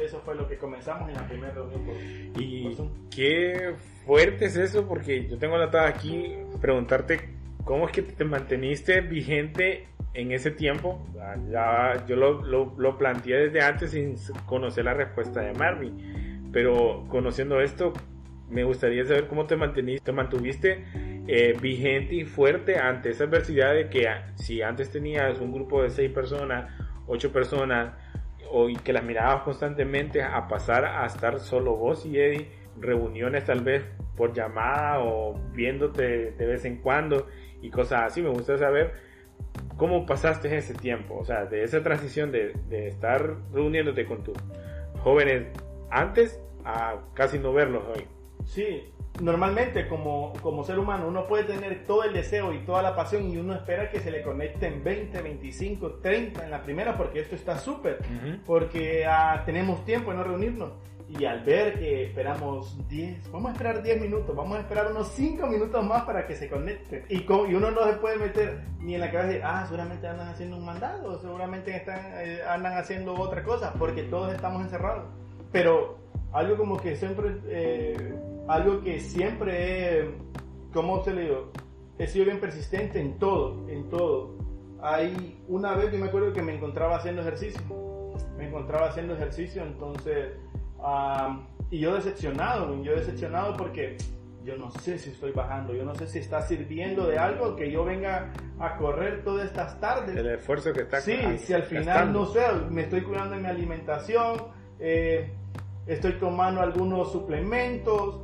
Eso 0.00 0.20
fue 0.24 0.36
lo 0.36 0.46
que 0.46 0.58
comenzamos 0.58 1.08
en 1.08 1.16
la 1.16 1.26
primera 1.26 1.54
reunión 1.54 1.82
por, 1.84 1.94
y 2.40 2.76
qué 3.10 3.74
fuerte 4.04 4.44
es 4.44 4.56
eso, 4.56 4.86
porque 4.86 5.26
yo 5.26 5.38
tengo 5.38 5.56
la 5.56 5.70
tabla 5.70 5.88
aquí 5.88 6.34
preguntarte 6.60 7.35
¿Cómo 7.66 7.86
es 7.86 7.92
que 7.92 8.02
te 8.02 8.24
manteniste 8.24 9.00
vigente 9.00 9.88
en 10.14 10.30
ese 10.30 10.52
tiempo? 10.52 11.04
Ya, 11.50 12.06
yo 12.06 12.14
lo, 12.14 12.40
lo, 12.40 12.96
planteé 12.96 13.48
desde 13.48 13.60
antes 13.60 13.90
sin 13.90 14.14
conocer 14.46 14.84
la 14.84 14.94
respuesta 14.94 15.40
de 15.40 15.52
Marvin, 15.52 16.48
pero 16.52 17.04
conociendo 17.08 17.60
esto, 17.60 17.92
me 18.48 18.62
gustaría 18.62 19.04
saber 19.04 19.26
cómo 19.26 19.46
te 19.46 19.56
mantuviste 19.56 20.84
eh, 21.26 21.58
vigente 21.60 22.14
y 22.14 22.24
fuerte 22.24 22.78
ante 22.78 23.10
esa 23.10 23.24
adversidad 23.24 23.74
de 23.74 23.90
que 23.90 24.06
si 24.36 24.62
antes 24.62 24.88
tenías 24.92 25.40
un 25.40 25.52
grupo 25.52 25.82
de 25.82 25.90
seis 25.90 26.12
personas, 26.12 26.72
ocho 27.08 27.32
personas, 27.32 27.94
o, 28.48 28.68
y 28.68 28.76
que 28.76 28.92
las 28.92 29.02
mirabas 29.02 29.42
constantemente 29.42 30.22
a 30.22 30.46
pasar 30.46 30.84
a 30.84 31.04
estar 31.04 31.40
solo 31.40 31.74
vos 31.74 32.06
y 32.06 32.16
Eddie, 32.16 32.48
reuniones 32.78 33.44
tal 33.44 33.62
vez 33.62 33.84
por 34.16 34.32
llamada 34.32 35.00
o 35.00 35.34
viéndote 35.52 36.30
de 36.30 36.46
vez 36.46 36.64
en 36.64 36.76
cuando 36.76 37.26
y 37.62 37.70
cosas 37.70 38.02
así. 38.04 38.22
Me 38.22 38.30
gusta 38.30 38.58
saber 38.58 38.94
cómo 39.76 40.06
pasaste 40.06 40.56
ese 40.56 40.74
tiempo, 40.74 41.16
o 41.16 41.24
sea, 41.24 41.44
de 41.44 41.64
esa 41.64 41.82
transición 41.82 42.32
de, 42.32 42.54
de 42.68 42.88
estar 42.88 43.36
reuniéndote 43.52 44.06
con 44.06 44.22
tus 44.22 44.36
jóvenes 45.02 45.46
antes 45.90 46.40
a 46.64 46.96
casi 47.14 47.38
no 47.38 47.52
verlos 47.52 47.84
hoy. 47.94 48.06
Sí, 48.44 48.92
normalmente 49.20 49.88
como, 49.88 50.32
como 50.42 50.64
ser 50.64 50.78
humano 50.78 51.08
uno 51.08 51.26
puede 51.26 51.44
tener 51.44 51.84
todo 51.84 52.04
el 52.04 52.12
deseo 52.12 52.52
y 52.52 52.58
toda 52.60 52.82
la 52.82 52.94
pasión 52.94 53.30
y 53.30 53.36
uno 53.36 53.54
espera 53.54 53.90
que 53.90 54.00
se 54.00 54.10
le 54.10 54.22
conecten 54.22 54.84
20, 54.84 55.22
25, 55.22 55.94
30 56.02 56.44
en 56.44 56.50
la 56.50 56.62
primera 56.62 56.96
porque 56.96 57.20
esto 57.20 57.34
está 57.34 57.58
súper, 57.58 57.98
porque 58.44 59.06
ah, 59.06 59.42
tenemos 59.46 59.84
tiempo 59.84 60.10
de 60.10 60.16
no 60.16 60.24
reunirnos. 60.24 60.72
Y 61.08 61.24
al 61.24 61.44
ver 61.44 61.78
que 61.78 62.04
esperamos 62.04 62.76
10, 62.88 63.30
vamos 63.30 63.50
a 63.50 63.52
esperar 63.52 63.80
10 63.80 64.00
minutos, 64.00 64.34
vamos 64.34 64.58
a 64.58 64.60
esperar 64.60 64.90
unos 64.90 65.08
5 65.08 65.46
minutos 65.46 65.84
más 65.86 66.02
para 66.02 66.26
que 66.26 66.34
se 66.34 66.48
conecten. 66.48 67.04
Y, 67.08 67.18
y 67.22 67.54
uno 67.54 67.70
no 67.70 67.84
se 67.86 67.92
puede 67.94 68.16
meter 68.16 68.64
ni 68.80 68.96
en 68.96 69.00
la 69.00 69.12
cabeza 69.12 69.28
de, 69.28 69.42
ah, 69.44 69.64
seguramente 69.66 70.08
andan 70.08 70.28
haciendo 70.28 70.56
un 70.56 70.64
mandado, 70.64 71.18
seguramente 71.20 71.76
están, 71.76 72.00
eh, 72.16 72.40
andan 72.48 72.76
haciendo 72.76 73.14
otra 73.14 73.44
cosa, 73.44 73.72
porque 73.78 74.02
todos 74.04 74.34
estamos 74.34 74.62
encerrados. 74.62 75.04
Pero 75.52 75.98
algo 76.32 76.56
como 76.56 76.76
que 76.76 76.96
siempre, 76.96 77.36
eh, 77.46 78.14
algo 78.48 78.82
que 78.82 78.98
siempre 78.98 80.00
he, 80.00 80.10
¿cómo 80.72 81.04
se 81.04 81.14
le 81.14 81.22
digo? 81.22 81.52
He 81.98 82.06
sido 82.08 82.26
bien 82.26 82.40
persistente 82.40 83.00
en 83.00 83.18
todo, 83.18 83.68
en 83.68 83.88
todo. 83.88 84.36
Hay 84.82 85.40
una 85.48 85.74
vez 85.74 85.90
que 85.90 85.98
me 85.98 86.08
acuerdo 86.08 86.32
que 86.32 86.42
me 86.42 86.54
encontraba 86.54 86.96
haciendo 86.96 87.22
ejercicio. 87.22 87.62
Me 88.36 88.48
encontraba 88.48 88.88
haciendo 88.88 89.14
ejercicio, 89.14 89.62
entonces 89.62 90.32
y 91.70 91.78
yo 91.80 91.94
decepcionado, 91.94 92.82
yo 92.82 92.94
decepcionado 92.94 93.56
porque 93.56 93.96
yo 94.46 94.56
no 94.56 94.70
sé 94.70 94.98
si 94.98 95.10
estoy 95.10 95.32
bajando, 95.32 95.74
yo 95.74 95.84
no 95.84 95.94
sé 95.96 96.06
si 96.06 96.20
está 96.20 96.40
sirviendo 96.42 97.08
de 97.08 97.18
algo 97.18 97.56
que 97.56 97.70
yo 97.70 97.84
venga 97.84 98.32
a 98.60 98.76
correr 98.76 99.24
todas 99.24 99.46
estas 99.46 99.80
tardes. 99.80 100.14
El 100.16 100.28
esfuerzo 100.28 100.72
que 100.72 100.82
está 100.82 101.00
Sí, 101.00 101.18
si 101.38 101.52
al 101.52 101.64
final 101.64 102.12
no 102.12 102.26
sé, 102.26 102.40
me 102.70 102.82
estoy 102.82 103.02
cuidando 103.02 103.34
de 103.34 103.42
mi 103.42 103.48
alimentación, 103.48 104.36
eh, 104.78 105.32
estoy 105.86 106.12
tomando 106.12 106.60
algunos 106.60 107.10
suplementos, 107.10 108.22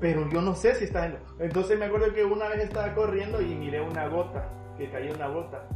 pero 0.00 0.28
yo 0.30 0.42
no 0.42 0.56
sé 0.56 0.74
si 0.74 0.84
está 0.84 1.06
en... 1.06 1.18
Entonces 1.38 1.78
me 1.78 1.84
acuerdo 1.84 2.12
que 2.12 2.24
una 2.24 2.48
vez 2.48 2.64
estaba 2.64 2.92
corriendo 2.92 3.40
y 3.40 3.54
miré 3.54 3.80
una 3.80 4.08
gota, 4.08 4.48
que 4.76 4.90
cayó 4.90 5.14
una 5.14 5.28
gota, 5.28 5.68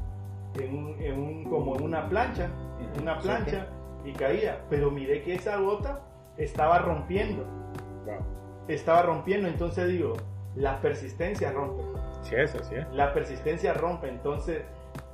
en 0.58 0.74
un, 0.74 1.00
en 1.00 1.18
un 1.18 1.44
como 1.44 1.76
en 1.76 1.84
una 1.84 2.08
plancha, 2.08 2.50
en 2.80 3.02
una 3.02 3.20
plancha, 3.20 3.68
y 4.04 4.12
caía, 4.12 4.64
pero 4.68 4.90
miré 4.90 5.22
que 5.22 5.34
esa 5.34 5.58
gota 5.58 6.05
estaba 6.38 6.78
rompiendo. 6.78 7.44
Estaba 8.68 9.02
rompiendo, 9.02 9.48
entonces 9.48 9.88
digo, 9.88 10.14
la 10.56 10.80
persistencia 10.80 11.52
rompe. 11.52 11.84
Sí, 12.22 12.34
eso, 12.34 12.58
sí. 12.64 12.74
La 12.92 13.12
persistencia 13.12 13.72
rompe, 13.74 14.08
entonces 14.08 14.62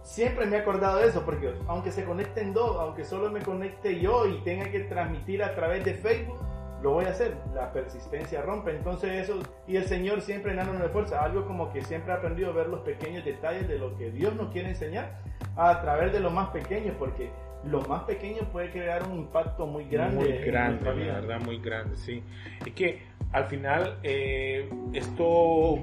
siempre 0.02 0.46
me 0.46 0.56
he 0.56 0.60
acordado 0.60 0.98
de 0.98 1.08
eso, 1.08 1.22
porque 1.24 1.54
aunque 1.68 1.90
se 1.90 2.04
conecten 2.04 2.52
dos, 2.54 2.76
aunque 2.80 3.04
solo 3.04 3.30
me 3.30 3.40
conecte 3.40 4.00
yo 4.00 4.26
y 4.26 4.40
tenga 4.42 4.70
que 4.70 4.80
transmitir 4.80 5.42
a 5.42 5.54
través 5.54 5.84
de 5.84 5.94
Facebook, 5.94 6.38
lo 6.82 6.92
voy 6.92 7.04
a 7.04 7.10
hacer. 7.10 7.36
La 7.54 7.72
persistencia 7.72 8.42
rompe, 8.42 8.74
entonces 8.74 9.28
eso, 9.28 9.38
y 9.66 9.76
el 9.76 9.84
Señor 9.84 10.20
siempre 10.20 10.54
dándonos 10.54 10.90
fuerza, 10.90 11.22
algo 11.22 11.46
como 11.46 11.72
que 11.72 11.82
siempre 11.82 12.12
he 12.12 12.16
aprendido 12.16 12.50
a 12.50 12.54
ver 12.54 12.68
los 12.68 12.80
pequeños 12.80 13.24
detalles 13.24 13.68
de 13.68 13.78
lo 13.78 13.96
que 13.96 14.10
Dios 14.10 14.34
nos 14.34 14.50
quiere 14.50 14.70
enseñar 14.70 15.20
a 15.56 15.80
través 15.80 16.12
de 16.12 16.20
lo 16.20 16.30
más 16.30 16.48
pequeño, 16.50 16.94
porque 16.98 17.30
lo 17.64 17.80
más 17.82 18.04
pequeño 18.04 18.42
puede 18.50 18.70
crear 18.70 19.02
un 19.04 19.18
impacto 19.18 19.66
muy 19.66 19.84
grande. 19.84 20.16
Muy 20.16 20.38
grande, 20.38 20.84
la 20.84 21.20
verdad, 21.20 21.40
muy 21.40 21.58
grande, 21.58 21.96
sí. 21.96 22.22
Es 22.64 22.72
que 22.72 23.00
al 23.32 23.44
final 23.46 23.98
eh, 24.02 24.68
esto 24.92 25.78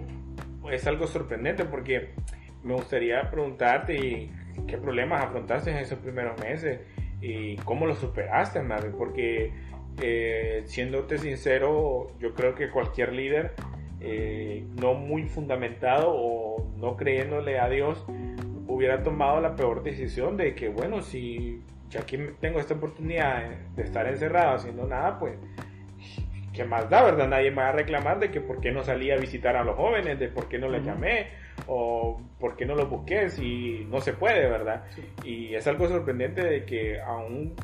es 0.71 0.85
algo 0.87 1.07
sorprendente 1.07 1.65
porque 1.65 2.09
me 2.63 2.73
gustaría 2.73 3.29
preguntarte 3.31 4.29
qué 4.67 4.77
problemas 4.77 5.23
afrontaste 5.23 5.71
en 5.71 5.77
esos 5.77 5.99
primeros 5.99 6.39
meses 6.39 6.81
y 7.21 7.55
cómo 7.57 7.85
los 7.85 7.99
superaste, 7.99 8.61
Marvin, 8.61 8.93
porque 8.93 9.51
eh, 10.01 10.63
siéndote 10.65 11.17
sincero, 11.17 12.07
yo 12.19 12.33
creo 12.33 12.55
que 12.55 12.69
cualquier 12.69 13.13
líder 13.13 13.53
eh, 14.01 14.65
no 14.79 14.93
muy 14.93 15.23
fundamentado 15.23 16.13
o 16.13 16.71
no 16.77 16.95
creyéndole 16.95 17.59
a 17.59 17.67
Dios 17.67 18.05
hubiera 18.79 19.03
tomado 19.03 19.41
la 19.41 19.57
peor 19.57 19.83
decisión 19.83 20.37
de 20.37 20.55
que, 20.55 20.69
bueno, 20.69 21.01
si 21.01 21.61
ya 21.89 22.05
que 22.05 22.17
tengo 22.39 22.59
esta 22.59 22.75
oportunidad 22.75 23.43
de 23.75 23.83
estar 23.83 24.07
encerrado 24.07 24.55
haciendo 24.55 24.87
nada, 24.87 25.19
pues, 25.19 25.37
¿qué 26.53 26.63
más 26.63 26.89
da, 26.89 27.03
verdad? 27.03 27.27
Nadie 27.27 27.51
me 27.51 27.57
va 27.57 27.69
a 27.69 27.73
reclamar 27.73 28.19
de 28.19 28.31
que 28.31 28.39
por 28.39 28.61
qué 28.61 28.71
no 28.71 28.83
salí 28.83 29.11
a 29.11 29.17
visitar 29.17 29.57
a 29.57 29.65
los 29.65 29.75
jóvenes, 29.75 30.17
de 30.17 30.29
por 30.29 30.47
qué 30.47 30.57
no 30.57 30.69
les 30.69 30.85
llamé, 30.85 31.27
o 31.67 32.21
por 32.39 32.55
qué 32.55 32.65
no 32.65 32.73
los 32.75 32.89
busqué, 32.89 33.29
si 33.29 33.85
no 33.89 33.99
se 33.99 34.13
puede, 34.13 34.49
¿verdad? 34.49 34.85
Y 35.25 35.53
es 35.55 35.67
algo 35.67 35.89
sorprendente 35.89 36.41
de 36.41 36.63
que 36.63 37.01
aún 37.01 37.55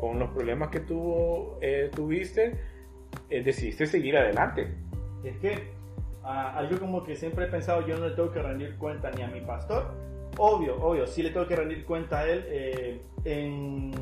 con 0.00 0.18
los 0.18 0.30
problemas 0.30 0.70
que 0.70 0.80
tú 0.80 1.52
eh, 1.60 1.88
tuviste, 1.94 2.58
eh, 3.30 3.42
decidiste 3.44 3.86
seguir 3.86 4.16
adelante. 4.16 4.74
Es 5.22 5.36
que 5.36 5.68
ah, 6.24 6.58
algo 6.58 6.80
como 6.80 7.04
que 7.04 7.14
siempre 7.14 7.44
he 7.44 7.48
pensado, 7.48 7.86
yo 7.86 7.96
no 7.96 8.08
le 8.08 8.16
tengo 8.16 8.32
que 8.32 8.42
rendir 8.42 8.76
cuenta 8.76 9.12
ni 9.12 9.22
a 9.22 9.28
mi 9.28 9.40
pastor, 9.40 9.94
obvio, 10.38 10.76
obvio, 10.76 11.06
sí 11.06 11.22
le 11.22 11.30
tengo 11.30 11.46
que 11.46 11.56
rendir 11.56 11.84
cuenta 11.84 12.20
a 12.20 12.28
él 12.28 12.44
eh, 12.48 13.00
en, 13.24 13.92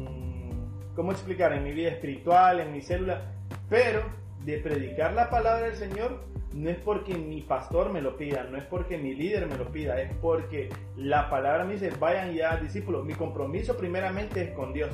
¿cómo 0.94 1.12
explicar? 1.12 1.52
En 1.52 1.64
mi 1.64 1.72
vida 1.72 1.90
espiritual, 1.90 2.60
en 2.60 2.72
mi 2.72 2.80
célula, 2.80 3.32
pero 3.68 4.02
de 4.44 4.58
predicar 4.58 5.12
la 5.12 5.30
palabra 5.30 5.66
del 5.66 5.76
Señor 5.76 6.32
no 6.54 6.68
es 6.68 6.76
porque 6.76 7.14
mi 7.14 7.40
pastor 7.40 7.90
me 7.90 8.02
lo 8.02 8.16
pida, 8.16 8.44
no 8.44 8.58
es 8.58 8.64
porque 8.64 8.98
mi 8.98 9.14
líder 9.14 9.46
me 9.46 9.56
lo 9.56 9.70
pida, 9.72 10.00
es 10.00 10.12
porque 10.20 10.68
la 10.96 11.30
palabra 11.30 11.64
me 11.64 11.74
dice, 11.74 11.90
vayan 11.98 12.34
ya 12.34 12.56
discípulos. 12.56 13.04
Mi 13.04 13.14
compromiso 13.14 13.76
primeramente 13.76 14.42
es 14.42 14.50
con 14.50 14.72
Dios. 14.72 14.90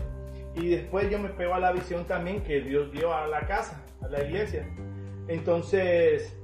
Y 0.54 0.68
después 0.68 1.10
yo 1.10 1.18
me 1.18 1.30
pego 1.30 1.54
a 1.54 1.60
la 1.60 1.72
visión 1.72 2.04
también 2.06 2.42
que 2.42 2.60
Dios 2.60 2.92
dio 2.92 3.12
a 3.12 3.26
la 3.26 3.46
casa, 3.46 3.84
a 4.02 4.08
la 4.08 4.22
iglesia. 4.24 4.68
Entonces, 5.26 6.37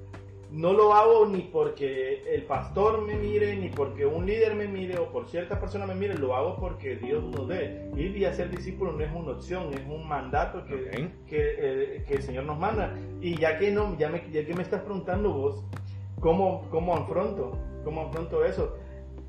no 0.54 0.72
lo 0.72 0.94
hago 0.94 1.26
ni 1.26 1.40
porque 1.40 2.22
el 2.32 2.44
pastor 2.44 3.02
me 3.02 3.16
mire, 3.16 3.56
ni 3.56 3.70
porque 3.70 4.06
un 4.06 4.24
líder 4.24 4.54
me 4.54 4.68
mire 4.68 4.98
o 4.98 5.10
por 5.10 5.28
cierta 5.28 5.58
persona 5.58 5.84
me 5.84 5.96
mire, 5.96 6.14
lo 6.14 6.36
hago 6.36 6.56
porque 6.56 6.94
Dios 6.94 7.24
nos 7.24 7.48
dé. 7.48 7.90
Ir 7.96 8.16
y 8.16 8.24
hacer 8.24 8.50
discípulo 8.50 8.92
no 8.92 9.04
es 9.04 9.10
una 9.12 9.32
opción, 9.32 9.74
es 9.74 9.80
un 9.80 10.06
mandato 10.06 10.64
que, 10.64 11.08
eh, 11.28 12.04
que, 12.06 12.14
el 12.14 12.22
Señor 12.22 12.44
nos 12.44 12.56
manda. 12.56 12.94
Y 13.20 13.36
ya 13.36 13.58
que, 13.58 13.72
no, 13.72 13.98
ya, 13.98 14.08
me, 14.10 14.22
ya 14.30 14.46
que 14.46 14.54
me 14.54 14.62
estás 14.62 14.82
preguntando 14.82 15.32
vos, 15.32 15.64
¿cómo, 16.20 16.68
cómo 16.70 16.94
afronto? 16.94 17.58
¿Cómo 17.82 18.02
afronto 18.02 18.44
eso? 18.44 18.76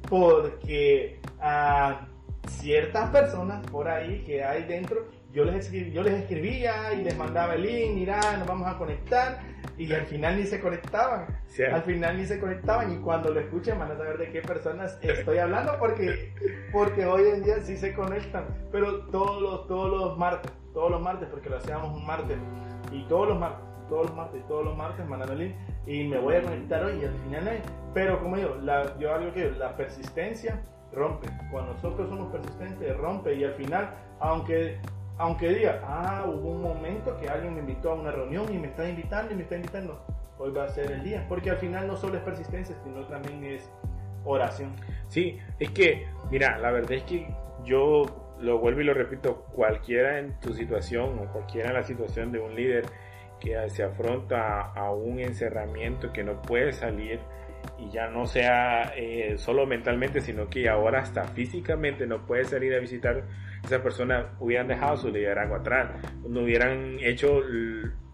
Porque 0.08 1.20
a 1.39 2.08
ciertas 2.48 3.10
personas 3.10 3.65
por 3.72 3.88
ahí 3.88 4.24
que 4.27 4.44
hay 4.44 4.63
dentro, 4.65 5.08
yo 5.34 5.44
les, 5.44 5.72
yo 5.72 6.03
les 6.03 6.13
escribía 6.13 6.94
y 6.94 7.03
les 7.03 7.17
mandaba 7.17 7.55
el 7.55 7.63
link, 7.63 7.96
mira, 7.96 8.20
nos 8.38 8.48
vamos 8.48 8.67
a 8.67 8.77
conectar 8.77 9.55
y 9.77 9.91
al 9.94 10.05
final 10.05 10.38
ni 10.38 10.46
se 10.46 10.60
conectaban. 10.60 11.27
Al 11.72 11.84
final 11.84 12.17
ni 12.17 12.25
se 12.25 12.39
conectaban 12.39 12.94
y 12.94 12.98
cuando 12.98 13.32
lo 13.32 13.39
escuchen 13.39 13.79
van 13.79 13.91
a 13.91 13.98
saber 13.98 14.17
de 14.17 14.29
qué 14.29 14.41
personas 14.41 14.98
estoy 15.01 15.38
hablando 15.38 15.77
porque, 15.79 16.34
porque 16.72 17.05
hoy 17.05 17.29
en 17.29 17.44
día 17.44 17.62
sí 17.62 17.77
se 17.77 17.94
conectan, 17.94 18.46
pero 18.72 19.05
todos 19.08 19.41
los, 19.41 19.67
todos 19.67 19.91
los 19.91 20.17
martes, 20.17 20.51
todos 20.74 20.91
los 20.91 21.01
martes, 21.01 21.27
porque 21.29 21.50
lo 21.50 21.58
hacíamos 21.58 21.96
un 21.96 22.05
martes 22.05 22.38
y 22.91 23.03
todos 23.08 23.29
los 23.29 23.39
martes, 23.39 23.65
todos 23.89 24.08
los 24.08 24.15
martes, 24.15 24.48
todos 24.48 24.65
los 24.65 24.77
martes 24.77 25.05
link 25.38 25.55
y 25.86 26.08
me 26.08 26.20
voy 26.20 26.36
a 26.36 26.41
conectar 26.41 26.84
hoy 26.84 27.00
y 27.01 27.05
al 27.05 27.13
final 27.24 27.46
no 27.46 27.51
hay. 27.51 27.62
Pero 27.94 28.20
como 28.22 28.38
digo, 28.38 28.55
la, 28.62 28.98
yo 28.98 29.13
algo 29.13 29.34
que 29.34 29.51
la 29.51 29.75
persistencia 29.77 30.62
rompe. 30.91 31.27
Cuando 31.51 31.74
nosotros 31.74 32.10
somos 32.10 32.32
persistentes, 32.32 32.98
rompe 32.98 33.36
y 33.36 33.44
al 33.44 33.53
final, 33.53 33.94
aunque 34.20 34.79
aunque 35.18 35.50
diga, 35.50 35.82
ah, 35.84 36.26
hubo 36.28 36.52
un 36.52 36.62
momento 36.62 37.18
que 37.18 37.30
alguien 37.30 37.54
me 37.54 37.62
invitó 37.62 37.92
a 37.92 37.96
una 37.96 38.12
reunión 38.12 38.54
y 38.54 38.58
me 38.58 38.68
está 38.68 38.88
invitando 38.88 39.34
y 39.34 39.36
me 39.36 39.44
está 39.44 39.56
invitando, 39.56 40.06
hoy 40.38 40.52
va 40.52 40.66
a 40.66 40.70
ser 40.70 40.92
el 40.92 41.04
día. 41.04 41.26
Porque 41.30 41.50
al 41.50 41.58
final 41.58 41.88
no 41.88 41.96
solo 41.96 42.18
es 42.18 42.24
persistencia, 42.24 42.76
sino 42.84 43.06
también 43.06 43.44
es 43.44 43.70
oración. 44.26 44.76
Sí, 45.08 45.40
es 45.60 45.72
que, 45.72 46.08
mira, 46.30 46.58
la 46.58 46.72
verdad 46.72 46.94
es 46.94 47.04
que 47.04 47.28
yo 47.64 48.36
lo 48.40 48.60
vuelvo 48.60 48.82
y 48.82 48.84
lo 48.84 48.94
repito, 48.94 49.46
cualquiera 49.54 50.20
en 50.20 50.40
tu 50.40 50.54
situación 50.54 51.18
o 51.20 51.32
cualquiera 51.32 51.70
en 51.70 51.76
la 51.76 51.84
situación 51.84 52.32
de 52.32 52.40
un 52.40 52.54
líder 52.54 52.86
que 53.40 53.58
se 53.70 53.84
afronta 53.84 54.72
a 54.74 54.92
un 54.92 55.20
encerramiento 55.20 56.12
que 56.12 56.24
no 56.24 56.42
puede 56.42 56.74
salir 56.74 57.20
y 57.78 57.90
ya 57.92 58.08
no 58.08 58.25
sea 58.25 58.94
eh, 58.96 59.38
solo 59.38 59.66
mentalmente, 59.66 60.22
sino 60.22 60.50
que 60.50 60.70
ahora 60.70 61.00
hasta 61.01 61.24
físicamente 61.25 62.08
no 62.08 62.25
puede 62.25 62.46
salir 62.46 62.74
a 62.74 62.80
visitar 62.80 63.24
esas 63.64 63.82
personas 63.82 64.25
hubieran 64.40 64.68
dejado 64.68 64.98
su 64.98 65.10
liderazgo 65.10 65.56
atrás, 65.56 65.92
no 66.28 66.42
hubieran 66.42 66.98
hecho 67.01 67.42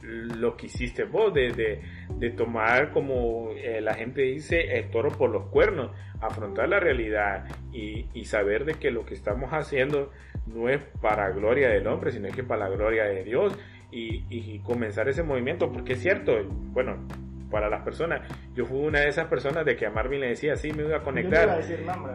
lo 0.02 0.58
que 0.58 0.66
hiciste 0.68 1.04
vos, 1.04 1.34
de, 1.34 1.82
de, 2.18 2.30
tomar, 2.32 2.92
como 2.92 3.52
eh, 3.56 3.82
la 3.82 3.94
gente 3.94 4.22
dice, 4.22 4.78
el 4.78 4.90
toro 4.90 5.10
por 5.10 5.30
los 5.30 5.48
cuernos, 5.48 5.92
afrontar 6.22 6.70
la 6.70 6.80
realidad 6.80 7.46
y, 7.72 8.08
y, 8.14 8.26
saber 8.26 8.66
de 8.66 8.76
que 8.76 8.92
lo 8.92 9.06
que 9.06 9.14
estamos 9.14 9.52
haciendo 9.52 10.12
no 10.48 10.70
es 10.70 10.80
para 11.02 11.30
gloria 11.32 11.70
del 11.70 11.88
hombre, 11.88 12.12
sino 12.12 12.30
que 12.30 12.44
para 12.44 12.70
la 12.70 12.76
gloria 12.76 13.06
de 13.06 13.24
Dios 13.24 13.58
y 13.92 14.60
comenzar 14.60 15.10
ese 15.10 15.22
movimiento, 15.22 15.70
porque 15.70 15.94
es 15.94 16.02
cierto, 16.02 16.32
bueno, 16.48 16.98
para 17.52 17.70
las 17.70 17.82
personas. 17.82 18.22
Yo 18.56 18.66
fui 18.66 18.80
una 18.80 19.02
de 19.02 19.10
esas 19.10 19.28
personas 19.28 19.66
de 19.66 19.76
que 19.76 19.86
a 19.86 19.92
Marvin 19.92 20.22
le 20.22 20.30
decía, 20.30 20.56
sí, 20.56 20.72
me 20.72 20.84
voy 20.84 20.94
a 20.94 21.02
conectar. 21.02 21.62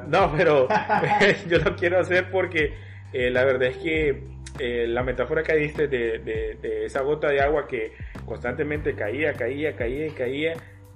No, 0.08 0.32
pero 0.36 0.66
yo 1.48 1.58
lo 1.58 1.76
quiero 1.76 2.00
hacer 2.00 2.30
porque 2.30 2.74
eh, 3.12 3.30
la 3.30 3.44
verdad 3.44 3.68
es 3.68 3.76
que 3.76 4.22
eh, 4.58 4.86
la 4.88 5.02
metáfora 5.02 5.42
que 5.42 5.54
diste 5.54 5.86
de, 5.86 6.18
de, 6.18 6.86
esa 6.86 7.02
gota 7.02 7.28
de 7.28 7.40
agua 7.40 7.66
que 7.68 7.92
constantemente 8.24 8.94
caía, 8.94 9.34
caía, 9.34 9.76
caía 9.76 10.06
y 10.06 10.10
caía 10.10 10.54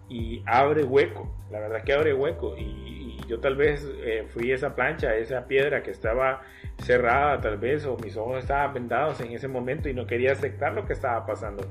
y 0.08 0.42
abre 0.46 0.82
hueco, 0.82 1.32
la 1.50 1.60
verdad 1.60 1.78
es 1.78 1.84
que 1.84 1.92
abre 1.92 2.14
hueco 2.14 2.56
y, 2.56 2.99
yo 3.30 3.38
tal 3.38 3.54
vez 3.54 3.88
eh, 4.02 4.24
fui 4.26 4.50
esa 4.50 4.74
plancha, 4.74 5.14
esa 5.14 5.46
piedra 5.46 5.84
que 5.84 5.92
estaba 5.92 6.42
cerrada 6.78 7.40
tal 7.40 7.58
vez 7.58 7.86
o 7.86 7.96
mis 7.96 8.16
ojos 8.16 8.40
estaban 8.40 8.74
vendados 8.74 9.20
en 9.20 9.30
ese 9.30 9.46
momento 9.46 9.88
y 9.88 9.94
no 9.94 10.04
quería 10.04 10.32
aceptar 10.32 10.74
lo 10.74 10.84
que 10.84 10.94
estaba 10.94 11.24
pasando. 11.24 11.62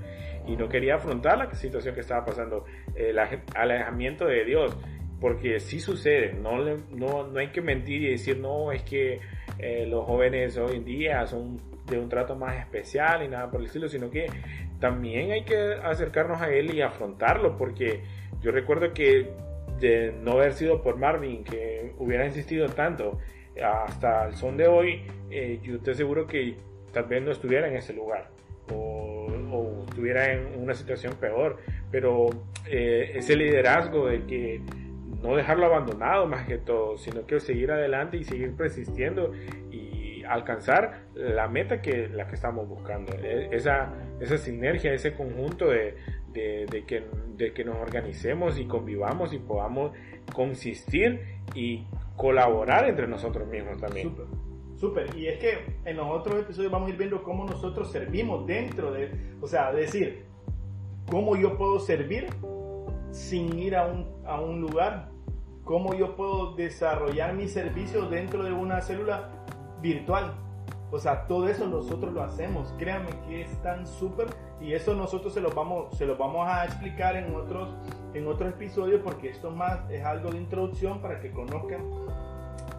Y 0.48 0.56
no 0.56 0.70
quería 0.70 0.96
afrontar 0.96 1.38
la 1.38 1.54
situación 1.54 1.94
que 1.94 2.00
estaba 2.00 2.24
pasando, 2.24 2.64
el 2.96 3.20
alejamiento 3.54 4.26
de 4.26 4.46
Dios, 4.46 4.78
porque 5.20 5.60
sí 5.60 5.82
sucede, 5.82 6.32
no, 6.32 6.64
no, 6.92 7.28
no 7.28 7.40
hay 7.40 7.50
que 7.50 7.62
mentir 7.62 8.04
y 8.04 8.12
decir 8.12 8.40
no, 8.40 8.72
es 8.72 8.82
que 8.84 9.20
eh, 9.58 9.86
los 9.86 10.06
jóvenes 10.06 10.58
hoy 10.58 10.78
en 10.78 10.86
día 10.86 11.28
son 11.28 11.60
de 11.88 12.00
un 12.00 12.08
trato 12.08 12.38
más 12.38 12.56
especial 12.58 13.22
y 13.22 13.28
nada 13.28 13.52
por 13.52 13.60
el 13.60 13.66
estilo, 13.66 13.90
sino 13.90 14.10
que 14.10 14.28
también 14.80 15.32
hay 15.32 15.44
que 15.44 15.74
acercarnos 15.84 16.42
a 16.42 16.50
él 16.52 16.74
y 16.74 16.82
afrontarlo, 16.82 17.58
porque 17.58 18.02
yo 18.40 18.52
recuerdo 18.52 18.94
que 18.94 19.49
de 19.80 20.14
no 20.22 20.34
haber 20.34 20.54
sido 20.54 20.82
por 20.82 20.98
Marvin, 20.98 21.44
que 21.44 21.94
hubiera 21.98 22.26
insistido 22.26 22.68
tanto 22.68 23.20
hasta 23.64 24.28
el 24.28 24.36
son 24.36 24.58
de 24.58 24.68
hoy, 24.68 25.02
eh, 25.30 25.60
yo 25.62 25.76
estoy 25.76 25.96
seguro 25.96 26.28
que 26.28 26.56
tal 26.94 27.06
vez 27.06 27.22
no 27.22 27.32
estuviera 27.32 27.68
en 27.68 27.76
ese 27.76 27.94
lugar 27.94 28.30
o, 28.74 29.28
estuviera 29.88 30.32
en 30.32 30.62
una 30.62 30.74
situación 30.74 31.16
peor, 31.16 31.58
pero 31.92 32.30
eh, 32.68 33.14
ese 33.16 33.36
liderazgo 33.36 34.08
de 34.08 34.26
que 34.26 34.62
no 35.22 35.36
dejarlo 35.36 35.66
abandonado 35.66 36.28
más 36.28 36.48
que 36.48 36.58
todo, 36.58 36.98
sino 36.98 37.26
que 37.26 37.40
seguir 37.40 37.72
adelante 37.72 38.18
y 38.18 38.24
seguir 38.24 38.56
persistiendo 38.56 39.34
y 39.72 40.24
alcanzar 40.24 41.02
la 41.16 41.48
meta 41.48 41.82
que 41.82 42.08
la 42.08 42.28
que 42.28 42.36
estamos 42.36 42.68
buscando. 42.68 43.14
E, 43.22 43.50
esa, 43.52 43.92
esa 44.22 44.38
sinergia, 44.38 44.94
ese 44.94 45.14
conjunto 45.14 45.70
de, 45.70 45.96
de, 46.34 46.84
que, 46.88 47.06
de 47.36 47.54
que 47.54 47.64
nos 47.64 47.78
organicemos 47.78 48.60
y 48.60 48.66
convivamos 48.66 49.34
y 49.34 49.40
podamos 49.40 49.92
consistir 50.34 51.22
y 51.56 51.86
colaborar 52.16 52.88
entre 52.88 53.08
nosotros 53.08 53.48
mismos 53.48 53.78
también. 53.80 54.10
Súper, 54.10 54.26
súper. 54.76 55.18
Y 55.18 55.28
es 55.28 55.40
que 55.40 55.80
en 55.86 55.98
los 55.98 56.08
otros 56.08 56.42
episodios 56.42 56.72
vamos 56.72 56.88
a 56.88 56.92
ir 56.92 56.98
viendo 56.98 57.24
cómo 57.24 57.46
nosotros 57.46 57.92
servimos 57.92 58.46
dentro 58.46 58.92
de, 58.92 59.12
o 59.42 59.48
sea, 59.48 59.72
decir, 59.72 60.26
cómo 61.10 61.36
yo 61.36 61.58
puedo 61.58 61.80
servir 61.80 62.28
sin 63.12 63.58
ir 63.58 63.76
a 63.76 63.88
un, 63.88 64.08
a 64.26 64.40
un 64.40 64.62
lugar? 64.62 65.10
¿Cómo 65.64 65.94
yo 65.94 66.16
puedo 66.16 66.56
desarrollar 66.56 67.34
mi 67.34 67.48
servicio 67.48 68.08
dentro 68.10 68.44
de 68.44 68.52
una 68.52 68.82
célula 68.82 69.30
virtual? 69.82 70.34
O 70.92 70.98
sea, 70.98 71.28
todo 71.28 71.48
eso 71.48 71.68
nosotros 71.68 72.14
lo 72.14 72.24
hacemos. 72.24 72.74
Créanme 72.78 73.12
que 73.28 73.42
es 73.42 73.62
tan 73.62 73.86
súper 73.86 74.28
y 74.60 74.74
eso 74.74 74.96
nosotros 74.96 75.34
se 75.34 75.42
lo 75.42 75.52
vamos, 75.52 75.96
se 75.98 76.06
vamos 76.06 76.48
a 76.48 76.66
explicar 76.66 77.16
en 77.16 77.36
otros, 77.36 77.70
en 78.14 78.28
otros 78.28 78.50
episodios 78.50 79.02
porque 79.04 79.30
esto 79.30 79.52
más 79.52 79.80
es 79.90 80.04
algo 80.04 80.32
de 80.32 80.38
introducción 80.38 81.02
para 81.02 81.20
que 81.20 81.32
conozcan 81.32 81.82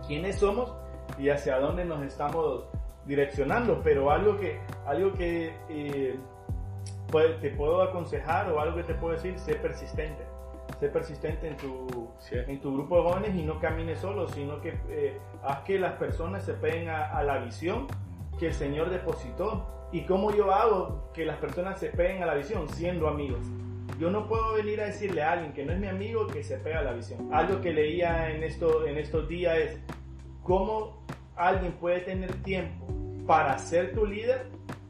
quiénes 0.07 0.37
somos 0.37 0.75
y 1.19 1.29
hacia 1.29 1.59
dónde 1.59 1.85
nos 1.85 2.03
estamos 2.03 2.65
direccionando. 3.07 3.81
Pero 3.85 4.11
algo 4.11 4.37
que, 4.37 4.59
algo 4.87 5.13
que 5.13 5.55
eh, 5.69 6.19
te 7.41 7.51
puedo 7.51 7.83
aconsejar 7.83 8.51
o 8.51 8.61
algo 8.61 8.77
que 8.77 8.85
te 8.85 8.95
puedo 8.95 9.15
decir, 9.15 9.39
sé 9.39 9.55
persistente. 9.55 10.25
Sé 10.81 10.89
persistente 10.89 11.47
en 11.47 11.59
tu, 11.59 12.09
en 12.33 12.59
tu 12.59 12.73
grupo 12.73 12.97
de 12.97 13.03
jóvenes 13.03 13.37
y 13.37 13.43
no 13.43 13.61
camines 13.61 13.99
solo, 13.99 14.27
sino 14.29 14.63
que 14.63 14.81
eh, 14.89 15.19
haz 15.43 15.59
que 15.59 15.79
las 15.79 15.93
personas 15.97 16.43
se 16.43 16.55
peguen 16.55 16.89
a, 16.89 17.23
la 17.23 17.37
visión 17.37 17.87
que 18.39 18.47
el 18.47 18.55
Señor 18.55 18.89
depositó. 18.89 19.89
¿Y 19.93 20.07
cómo 20.07 20.35
yo 20.35 20.51
hago 20.55 21.11
que 21.13 21.27
las 21.27 21.37
personas 21.37 21.79
se 21.79 21.91
peguen 21.91 22.23
a 22.23 22.27
la 22.27 22.35
visión? 22.35 22.67
Siendo 22.71 23.09
amigos. 23.09 23.41
Yo 23.99 24.11
no 24.11 24.27
puedo 24.27 24.55
venir 24.55 24.81
a 24.81 24.87
decirle 24.87 25.23
a 25.23 25.33
alguien 25.33 25.53
que 25.53 25.67
no 25.67 25.73
es 25.73 25.79
mi 25.79 25.87
amigo 25.87 26.27
que 26.27 26.43
se 26.43 26.57
pega 26.57 26.79
a 26.79 26.83
la 26.83 26.93
visión. 26.93 27.29
Algo 27.31 27.61
que 27.61 27.75
leía 27.75 28.31
en, 28.31 28.43
esto, 28.43 28.87
en 28.87 28.97
estos 28.97 29.29
días 29.29 29.59
es 29.59 29.81
cómo 30.43 31.05
alguien 31.37 31.73
puede 31.73 32.01
tener 32.01 32.43
tiempo 32.43 32.87
para 33.27 33.59
ser 33.59 33.93
tu 33.93 34.07
líder, 34.07 34.47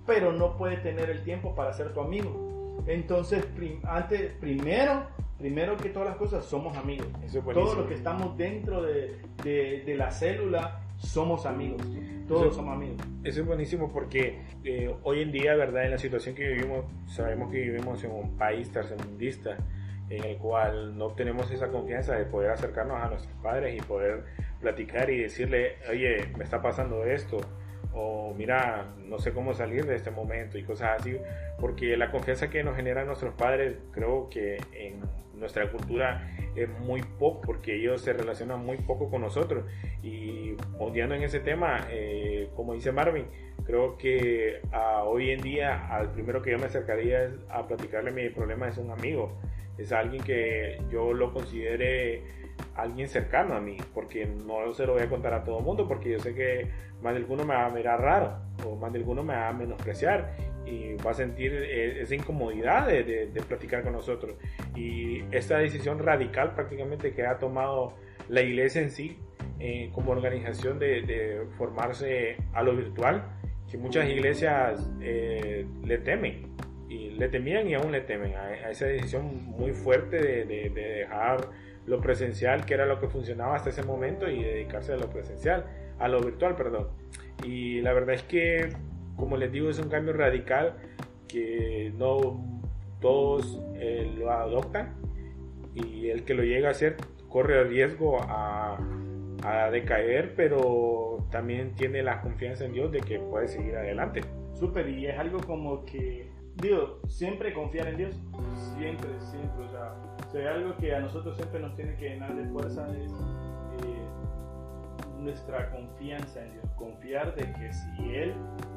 pero 0.07 0.31
no 0.31 0.57
puede 0.57 0.77
tener 0.77 1.11
el 1.11 1.25
tiempo 1.25 1.53
para 1.57 1.73
ser 1.73 1.93
tu 1.93 2.01
amigo. 2.01 2.83
Entonces, 2.87 3.45
antes, 3.83 4.33
primero, 4.35 5.09
primero 5.41 5.77
que 5.77 5.89
todas 5.89 6.09
las 6.09 6.19
cosas, 6.19 6.45
somos 6.45 6.77
amigos. 6.77 7.09
Todos 7.53 7.77
los 7.77 7.87
que 7.87 7.95
estamos 7.95 8.37
dentro 8.37 8.83
de, 8.83 9.17
de, 9.43 9.95
la 9.97 10.11
célula 10.11 10.83
somos 10.99 11.47
amigos. 11.47 11.83
Todos 12.29 12.55
somos 12.55 12.77
amigos. 12.77 12.99
Eso 13.25 13.41
es 13.41 13.47
buenísimo 13.47 13.91
porque 13.91 14.43
eh, 14.63 14.95
hoy 15.03 15.23
en 15.23 15.33
día, 15.33 15.57
¿verdad? 15.57 15.87
En 15.87 15.93
la 15.93 15.99
situación 15.99 16.35
que 16.35 16.47
vivimos, 16.47 16.85
sabemos 17.07 17.51
que 17.51 17.59
vivimos 17.59 18.05
en 18.05 18.13
un 18.13 18.37
país 18.37 18.71
tercermundista 18.71 19.57
en 20.11 20.25
el 20.25 20.37
cual 20.37 20.97
no 20.99 21.13
tenemos 21.15 21.51
esa 21.51 21.69
confianza 21.69 22.17
de 22.17 22.25
poder 22.25 22.51
acercarnos 22.51 23.01
a 23.01 23.09
nuestros 23.09 23.35
padres 23.37 23.77
y 23.77 23.81
poder 23.81 24.25
platicar 24.61 25.09
y 25.09 25.23
decirle, 25.23 25.77
oye, 25.89 26.27
me 26.37 26.45
está 26.45 26.61
pasando 26.61 27.05
esto, 27.05 27.41
o 27.93 28.35
mira, 28.37 28.87
no 29.07 29.19
sé 29.19 29.33
cómo 29.33 29.55
salir 29.55 29.87
de 29.87 29.97
este 29.97 30.11
momento 30.11 30.59
y 30.59 30.65
cosas 30.65 31.01
así, 31.01 31.17
porque 31.59 31.97
la 31.97 32.11
confianza 32.11 32.51
que 32.51 32.63
nos 32.63 32.77
generan 32.77 33.07
nuestros 33.07 33.35
padres 33.35 33.77
creo 33.93 34.29
que 34.29 34.59
en 34.73 35.01
nuestra 35.41 35.71
cultura 35.71 36.31
es 36.55 36.69
muy 36.81 37.03
poco, 37.03 37.41
porque 37.41 37.77
ellos 37.77 38.03
se 38.03 38.13
relacionan 38.13 38.65
muy 38.65 38.77
poco 38.77 39.11
con 39.11 39.23
nosotros. 39.23 39.65
Y 40.03 40.55
ondeando 40.79 41.15
en 41.15 41.23
ese 41.23 41.41
tema, 41.41 41.87
eh, 41.91 42.51
como 42.55 42.75
dice 42.75 42.93
Marvin, 42.93 43.27
creo 43.65 43.97
que 43.97 44.61
ah, 44.73 45.05
hoy 45.05 45.31
en 45.31 45.41
día 45.41 45.87
al 45.89 46.13
primero 46.13 46.43
que 46.43 46.53
yo 46.53 46.59
me 46.59 46.67
acercaría 46.67 47.25
es 47.25 47.33
a 47.49 47.67
platicarle 47.67 48.11
mi 48.11 48.29
problema 48.29 48.69
es 48.69 48.79
un 48.79 48.91
amigo, 48.91 49.39
es 49.81 49.93
alguien 49.93 50.23
que 50.23 50.79
yo 50.91 51.13
lo 51.13 51.33
considere 51.33 52.23
alguien 52.75 53.09
cercano 53.09 53.55
a 53.55 53.61
mí, 53.61 53.77
porque 53.95 54.27
no 54.27 54.73
se 54.75 54.87
lo 54.87 54.95
voy 54.95 55.03
a 55.03 55.09
contar 55.09 55.35
a 55.35 55.45
todo 55.45 55.59
el 55.59 55.65
mundo, 55.65 55.89
porque 55.89 56.11
yo 56.11 56.19
sé 56.19 56.35
que 56.35 56.69
más 57.03 57.13
de 57.15 57.21
alguno 57.21 57.45
me 57.45 57.55
va 57.55 57.67
a 57.67 57.71
mirar 57.71 58.01
raro, 58.01 58.39
o 58.67 58.77
más 58.77 58.93
de 58.93 58.99
alguno 58.99 59.23
me 59.23 59.35
va 59.35 59.49
a 59.49 59.53
menospreciar, 59.53 60.33
y 60.67 60.95
va 60.95 61.13
a 61.13 61.15
sentir 61.15 61.53
e, 61.53 62.03
esa 62.03 62.15
incomodidad 62.15 62.87
de, 62.87 63.31
platicar 63.49 63.83
con 63.83 63.93
nosotros. 63.93 64.37
Y 64.77 65.23
esta 65.31 65.59
decisión 65.59 65.99
radical 65.99 66.55
prácticamente 66.55 67.13
que 67.13 67.27
ha 67.27 67.39
tomado 67.39 67.95
la 68.29 68.43
iglesia 68.43 68.83
en 68.83 68.91
sí, 68.91 69.19
eh, 69.59 69.91
como 69.93 70.13
organización 70.13 70.79
de, 70.79 71.03
de, 71.03 71.47
formarse 71.57 72.37
a 72.53 72.63
lo 72.63 72.77
virtual, 72.77 73.25
que 73.71 73.79
muchas 73.79 74.09
iglesias 74.09 74.91
eh, 75.01 75.67
le 75.85 75.99
temen, 75.99 76.51
y 76.91 77.11
le 77.11 77.29
temían 77.29 77.69
y 77.69 77.75
aún 77.75 77.93
le 77.93 78.01
temen 78.03 78.35
a, 78.35 78.43
a 78.43 78.71
esa 78.71 78.87
decisión 78.87 79.45
muy 79.45 79.73
fuerte 79.73 80.19
de, 80.19 80.45
de 80.45 80.71
dejar 80.71 81.49
lo 81.87 82.01
presencial, 82.01 82.67
que 82.67 82.75
era 82.75 82.85
lo 82.85 83.01
que 83.01 83.09
funcionaba 83.09 83.57
hasta 83.57 83.71
ese 83.71 83.83
momento, 83.83 84.29
y 84.29 84.43
dedicarse 84.43 84.93
a 84.93 84.97
lo 84.97 85.09
presencial, 85.09 85.65
a 85.99 86.09
lo 86.09 86.21
virtual, 86.21 86.57
perdón. 86.57 86.89
Y 87.45 87.81
la 87.81 87.93
verdad 87.93 88.17
es 88.17 88.23
que, 88.25 88.69
como 89.17 89.37
les 89.37 89.51
digo, 89.53 89.71
es 89.71 89.79
un 89.79 89.89
cambio 89.89 90.13
radical 90.13 90.75
que 91.29 91.93
no 91.97 92.45
todos 93.01 93.63
eh, 93.77 94.13
lo 94.19 94.31
adoptan 94.31 94.95
y 95.75 96.09
el 96.11 96.25
que 96.25 96.35
lo 96.35 96.43
llega 96.43 96.69
a 96.69 96.71
hacer 96.73 96.97
corre 97.29 97.61
el 97.61 97.69
riesgo 97.69 98.21
a, 98.21 98.79
a 99.45 99.71
decaer, 99.71 100.35
pero 100.35 101.27
también 101.31 101.75
tiene 101.77 102.03
la 102.03 102.21
confianza 102.21 102.65
en 102.65 102.73
Dios 102.73 102.91
de 102.93 103.01
que 103.01 103.21
puede 103.21 103.49
seguir 103.49 103.77
adelante. 103.77 104.23
Súper, 104.55 104.89
y 104.89 105.07
es 105.07 105.19
algo 105.19 105.39
como 105.39 105.85
que, 105.87 106.30
digo, 106.57 107.01
siempre 107.09 107.53
confiar 107.53 107.89
en 107.89 107.97
Dios, 107.97 108.15
siempre, 108.77 109.09
siempre, 109.21 109.65
o 109.65 109.71
sea, 109.71 109.95
o 110.33 110.49
algo 110.49 110.77
que 110.77 110.95
a 110.95 111.01
nosotros 111.01 111.37
siempre 111.37 111.61
nos 111.61 111.75
tiene 111.75 111.97
que 111.97 112.11
llenar 112.11 112.35
de 112.35 112.45
fuerza 112.47 112.87
es 112.97 113.11
eh, 113.11 114.09
nuestra 115.19 115.71
confianza 115.71 116.45
en 116.45 116.53
Dios. 116.53 116.65
Confiar 116.77 117.35
de 117.35 117.53
que 117.53 117.73
si 117.73 118.15
Él, 118.15 118.35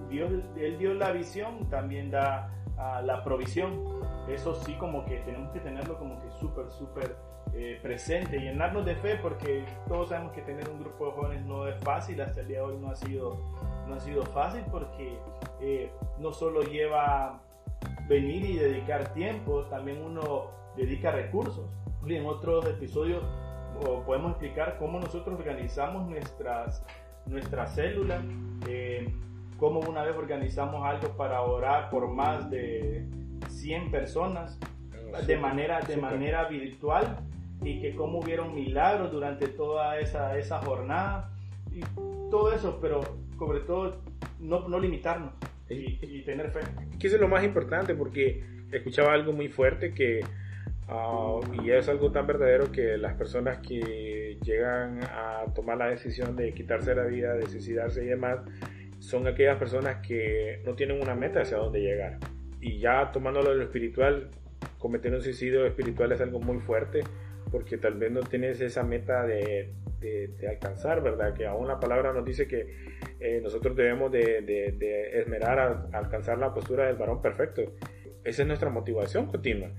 Dios, 0.10 0.32
él 0.58 0.78
dio 0.78 0.94
la 0.94 1.12
visión, 1.12 1.70
también 1.70 2.12
da 2.12 2.50
ah, 2.78 3.02
la 3.04 3.24
provisión. 3.24 3.84
Eso 4.28 4.56
sí 4.56 4.74
como 4.76 5.06
que 5.06 5.18
tenemos 5.20 5.52
que 5.52 5.60
tenerlo 5.60 5.98
como 5.98 6.20
que 6.22 6.30
súper, 6.40 6.72
súper 6.72 7.16
eh, 7.56 7.78
presente, 7.82 8.40
llenarnos 8.40 8.86
de 8.86 8.96
fe 8.96 9.18
porque 9.22 9.66
todos 9.88 10.10
sabemos 10.10 10.32
que 10.32 10.42
tener 10.42 10.68
un 10.70 10.80
grupo 10.80 11.06
de 11.06 11.12
jóvenes 11.12 11.46
no 11.46 11.68
es 11.68 11.76
fácil, 11.84 12.20
hasta 12.22 12.42
el 12.42 12.48
día 12.48 12.60
de 12.60 12.64
hoy 12.64 12.78
no 12.80 12.90
ha 12.90 12.96
sido, 12.96 13.38
no 13.88 13.96
ha 13.96 14.00
sido 14.00 14.24
fácil 14.28 14.64
porque 14.72 15.20
eh, 15.62 15.92
no 16.20 16.32
solo 16.32 16.64
lleva 16.64 17.44
venir 18.08 18.46
y 18.46 18.58
dedicar 18.58 19.14
tiempo, 19.14 19.64
también 19.66 20.02
uno 20.02 20.52
dedica 20.76 21.12
recursos. 21.12 21.66
Y 22.06 22.16
en 22.16 22.26
otros 22.26 22.66
episodios 22.68 23.24
podemos 24.06 24.32
explicar 24.32 24.78
cómo 24.78 25.00
nosotros 25.00 25.40
organizamos 25.40 26.08
nuestras, 26.08 26.86
nuestras 27.26 27.76
células, 27.76 28.22
eh, 28.68 29.12
cómo 29.58 29.80
una 29.80 30.04
vez 30.04 30.16
organizamos 30.16 30.86
algo 30.86 31.16
para 31.16 31.42
orar 31.42 31.90
por 31.90 32.08
más 32.10 32.50
de 32.50 33.08
100 33.48 33.92
personas 33.92 34.60
ah, 35.14 35.22
de 35.22 35.38
manera, 35.38 35.80
de 35.82 35.98
manera 35.98 36.46
virtual 36.46 37.18
y 37.62 37.80
que 37.82 37.96
cómo 37.96 38.20
hubieron 38.20 38.54
milagros 38.54 39.12
durante 39.12 39.48
toda 39.48 40.00
esa, 40.00 40.38
esa 40.38 40.60
jornada 40.60 41.32
y 41.72 41.82
todo 42.30 42.52
eso, 42.52 42.80
pero 42.82 43.02
sobre 43.38 43.62
todo 43.62 43.98
no, 44.40 44.68
no 44.68 44.80
limitarnos 44.80 45.32
y, 45.70 46.00
y 46.02 46.22
tener 46.24 46.52
fe. 46.52 46.60
Que 47.00 47.08
eso 47.08 47.16
es 47.16 47.22
lo 47.22 47.28
más 47.28 47.44
importante 47.44 47.96
porque 47.96 48.44
escuchaba 48.72 49.14
algo 49.14 49.34
muy 49.34 49.50
fuerte 49.50 49.94
que 49.94 50.22
Ah, 50.88 51.40
y 51.64 51.72
es 51.72 51.88
algo 51.88 52.12
tan 52.12 52.28
verdadero 52.28 52.72
que 52.72 52.98
las 52.98 53.14
personas 53.16 53.60
que 53.60 54.38
llegan 54.44 55.00
a 55.04 55.46
tomar 55.56 55.78
la 55.78 55.88
decisión 55.88 56.36
de 56.36 56.54
quitarse 56.54 56.94
la 56.94 57.06
vida, 57.06 57.34
de 57.34 57.48
suicidarse 57.48 58.04
y 58.04 58.08
demás, 58.08 58.40
son 59.00 59.28
aquellas 59.28 59.58
personas 59.58 60.06
que 60.06 60.62
no 60.66 60.76
tienen 60.76 61.02
una 61.02 61.16
meta 61.16 61.42
hacia 61.42 61.58
dónde 61.58 61.80
llegar. 61.80 62.20
Y 62.60 62.80
ya 62.80 63.12
tomándolo 63.12 63.52
de 63.52 63.56
lo 63.58 63.64
espiritual, 63.64 64.30
cometer 64.78 65.14
un 65.14 65.22
suicidio 65.22 65.66
espiritual 65.66 66.12
es 66.12 66.22
algo 66.22 66.40
muy 66.40 66.60
fuerte 66.60 67.02
porque 67.54 67.78
tal 67.78 67.94
vez 67.94 68.12
no 68.12 68.20
tienes 68.22 68.60
esa 68.60 68.84
meta 68.84 69.26
de, 69.26 69.72
de, 70.02 70.48
alcanzar, 70.50 71.02
¿verdad? 71.02 71.34
Que 71.34 71.46
aún 71.46 71.70
la 71.70 71.80
palabra 71.80 72.12
nos 72.12 72.26
dice 72.26 72.48
que 72.48 72.68
eh, 73.20 73.40
nosotros 73.42 73.78
debemos 73.78 74.12
de, 74.12 74.42
de 74.42 75.20
esmerar 75.22 75.60
a, 75.60 75.88
a 75.94 76.00
alcanzar 76.00 76.38
la 76.38 76.54
postura 76.54 76.88
del 76.88 76.98
varón 76.98 77.22
perfecto. 77.22 77.62
Esa 78.24 78.42
es 78.42 78.48
nuestra 78.48 78.70
motivación 78.70 79.28
continua 79.28 79.70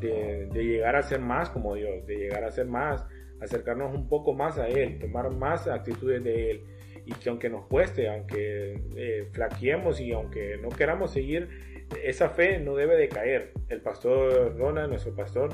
de, 0.00 0.48
llegar 0.52 0.96
a 0.96 1.02
ser 1.02 1.20
más 1.20 1.50
como 1.50 1.74
Dios, 1.74 2.06
de 2.06 2.16
llegar 2.16 2.44
a 2.44 2.50
ser 2.50 2.66
más, 2.66 3.06
acercarnos 3.40 3.94
un 3.94 4.08
poco 4.08 4.32
más 4.32 4.58
a 4.58 4.68
Él, 4.68 4.98
tomar 4.98 5.30
más 5.30 5.66
actitudes 5.68 6.22
de 6.22 6.50
Él. 6.50 6.64
Y 7.04 7.12
que 7.14 7.30
aunque 7.30 7.50
nos 7.50 7.66
cueste, 7.66 8.08
aunque 8.08 8.80
eh, 8.96 9.28
flaqueemos 9.32 10.00
y 10.00 10.12
aunque 10.12 10.56
no 10.58 10.68
queramos 10.68 11.12
seguir, 11.12 11.48
esa 12.04 12.28
fe 12.28 12.60
no 12.60 12.76
debe 12.76 12.96
de 12.96 13.08
caer. 13.08 13.52
El 13.68 13.80
pastor 13.80 14.56
Ronald, 14.56 14.90
nuestro 14.90 15.14
pastor, 15.14 15.50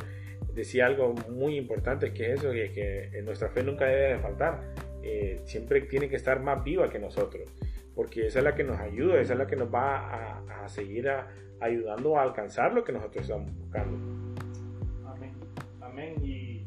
decía 0.58 0.86
algo 0.86 1.14
muy 1.30 1.56
importante 1.56 2.12
que 2.12 2.32
es 2.32 2.40
eso, 2.40 2.50
que, 2.50 2.72
que 2.72 3.22
nuestra 3.22 3.48
fe 3.48 3.62
nunca 3.62 3.86
debe 3.86 4.14
de 4.14 4.18
faltar. 4.18 4.74
Eh, 5.02 5.40
siempre 5.44 5.80
tiene 5.82 6.08
que 6.08 6.16
estar 6.16 6.40
más 6.40 6.62
viva 6.62 6.90
que 6.90 6.98
nosotros, 6.98 7.50
porque 7.94 8.26
esa 8.26 8.40
es 8.40 8.44
la 8.44 8.54
que 8.54 8.64
nos 8.64 8.78
ayuda, 8.78 9.20
esa 9.20 9.32
es 9.34 9.38
la 9.38 9.46
que 9.46 9.56
nos 9.56 9.72
va 9.72 9.98
a, 9.98 10.64
a 10.64 10.68
seguir 10.68 11.08
ayudando 11.60 12.18
a 12.18 12.22
alcanzar 12.22 12.74
lo 12.74 12.84
que 12.84 12.92
nosotros 12.92 13.22
estamos 13.22 13.56
buscando. 13.56 14.18
Y 16.22 16.64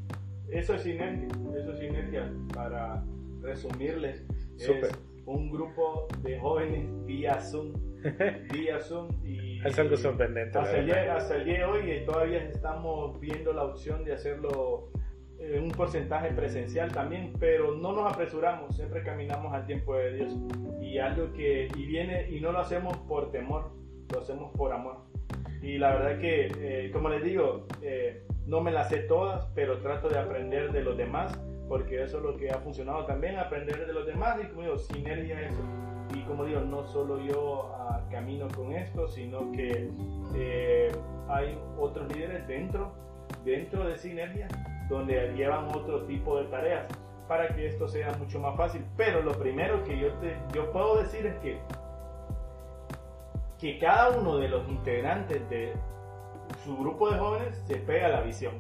eso 0.50 0.76
es 0.76 0.82
sinergia, 0.82 1.28
eso 1.58 1.72
es 1.72 1.80
sinergia. 1.80 2.30
Para 2.54 3.04
resumirles, 3.42 4.24
es 4.58 4.70
un 5.26 5.52
grupo 5.52 6.08
de 6.22 6.40
jóvenes 6.40 6.86
vía 7.06 7.40
Zoom, 7.40 7.74
vía 8.52 8.80
Zoom 8.80 9.10
y 9.26 9.60
es 9.66 9.78
algo 9.78 9.96
sorprendente. 9.98 10.58
Hasta 10.58 10.78
el, 10.78 10.86
día, 10.86 11.16
hasta 11.16 11.36
el, 11.36 11.46
día, 11.46 11.58
de 11.60 11.66
hoy 11.66 12.06
todavía 12.06 12.44
estamos 12.44 13.20
viendo 13.20 13.54
la 13.54 13.64
opción 13.64 14.04
de 14.04 14.14
hacerlo 14.14 14.92
en 15.40 15.56
eh, 15.56 15.60
un 15.60 15.72
porcentaje 15.72 16.32
presencial 16.32 16.92
también, 16.92 17.34
pero 17.40 17.76
no 17.76 17.94
nos 17.94 18.12
apresuramos, 18.12 18.76
siempre 18.76 19.04
caminamos 19.04 19.54
al 19.54 19.66
tiempo 19.66 19.96
de 19.96 20.14
Dios 20.14 20.38
y 20.82 20.98
algo 20.98 21.32
que 21.34 21.68
y 21.76 21.86
viene 21.86 22.30
y 22.30 22.40
no 22.40 22.52
lo 22.52 22.60
hacemos 22.60 22.98
por 22.98 23.32
temor, 23.32 23.72
lo 24.12 24.20
hacemos 24.20 24.52
por 24.56 24.72
amor. 24.72 24.98
Y 25.62 25.78
la 25.78 25.96
verdad 25.96 26.20
que, 26.20 26.52
eh, 26.58 26.92
como 26.92 27.10
les 27.10 27.24
digo, 27.24 27.68
eh, 27.84 28.24
no 28.48 28.62
me 28.62 28.72
las 28.72 28.90
sé 28.90 29.00
todas, 29.00 29.46
pero 29.54 29.80
trato 29.80 30.10
de 30.10 30.18
aprender 30.18 30.72
de 30.72 30.84
los 30.84 30.98
demás, 30.98 31.40
porque 31.68 32.02
eso 32.02 32.18
es 32.18 32.24
lo 32.24 32.36
que 32.36 32.50
ha 32.50 32.60
funcionado 32.60 33.06
también, 33.06 33.38
aprender 33.38 33.86
de 33.86 33.94
los 33.94 34.06
demás 34.06 34.40
y 34.44 34.48
como 34.48 34.64
digo, 34.64 34.78
sinergia 34.78 35.40
eso. 35.42 35.62
Y 36.14 36.22
como 36.24 36.46
digo, 36.46 36.62
no 36.62 36.84
solo 36.84 37.20
yo 37.20 37.74
ah, 37.78 38.02
camino 38.10 38.48
con 38.56 38.74
esto, 38.74 39.08
sino 39.08 39.52
que 39.52 39.90
eh, 40.36 40.92
hay 41.30 41.58
otros 41.78 42.12
líderes 42.14 42.48
dentro, 42.48 42.92
dentro 43.46 43.88
de 43.88 43.98
sinergia, 43.98 44.48
donde 44.90 45.34
llevan 45.34 45.70
otro 45.70 46.04
tipo 46.06 46.38
de 46.40 46.46
tareas 46.46 46.86
para 47.28 47.56
que 47.56 47.68
esto 47.68 47.88
sea 47.88 48.12
mucho 48.18 48.40
más 48.40 48.58
fácil. 48.58 48.84
Pero 48.98 49.22
lo 49.22 49.32
primero 49.34 49.84
que 49.84 49.98
yo, 49.98 50.14
te, 50.16 50.36
yo 50.54 50.72
puedo 50.72 51.02
decir 51.02 51.26
es 51.26 51.36
que 51.40 51.60
que 53.62 53.78
cada 53.78 54.10
uno 54.10 54.38
de 54.38 54.50
los 54.50 54.68
integrantes 54.68 55.48
de 55.52 55.74
su 56.64 56.76
grupo 56.76 57.12
de 57.12 57.20
jóvenes 57.20 57.64
se 57.68 57.76
pega 57.76 58.08
a 58.08 58.10
la 58.10 58.22
visión. 58.22 58.56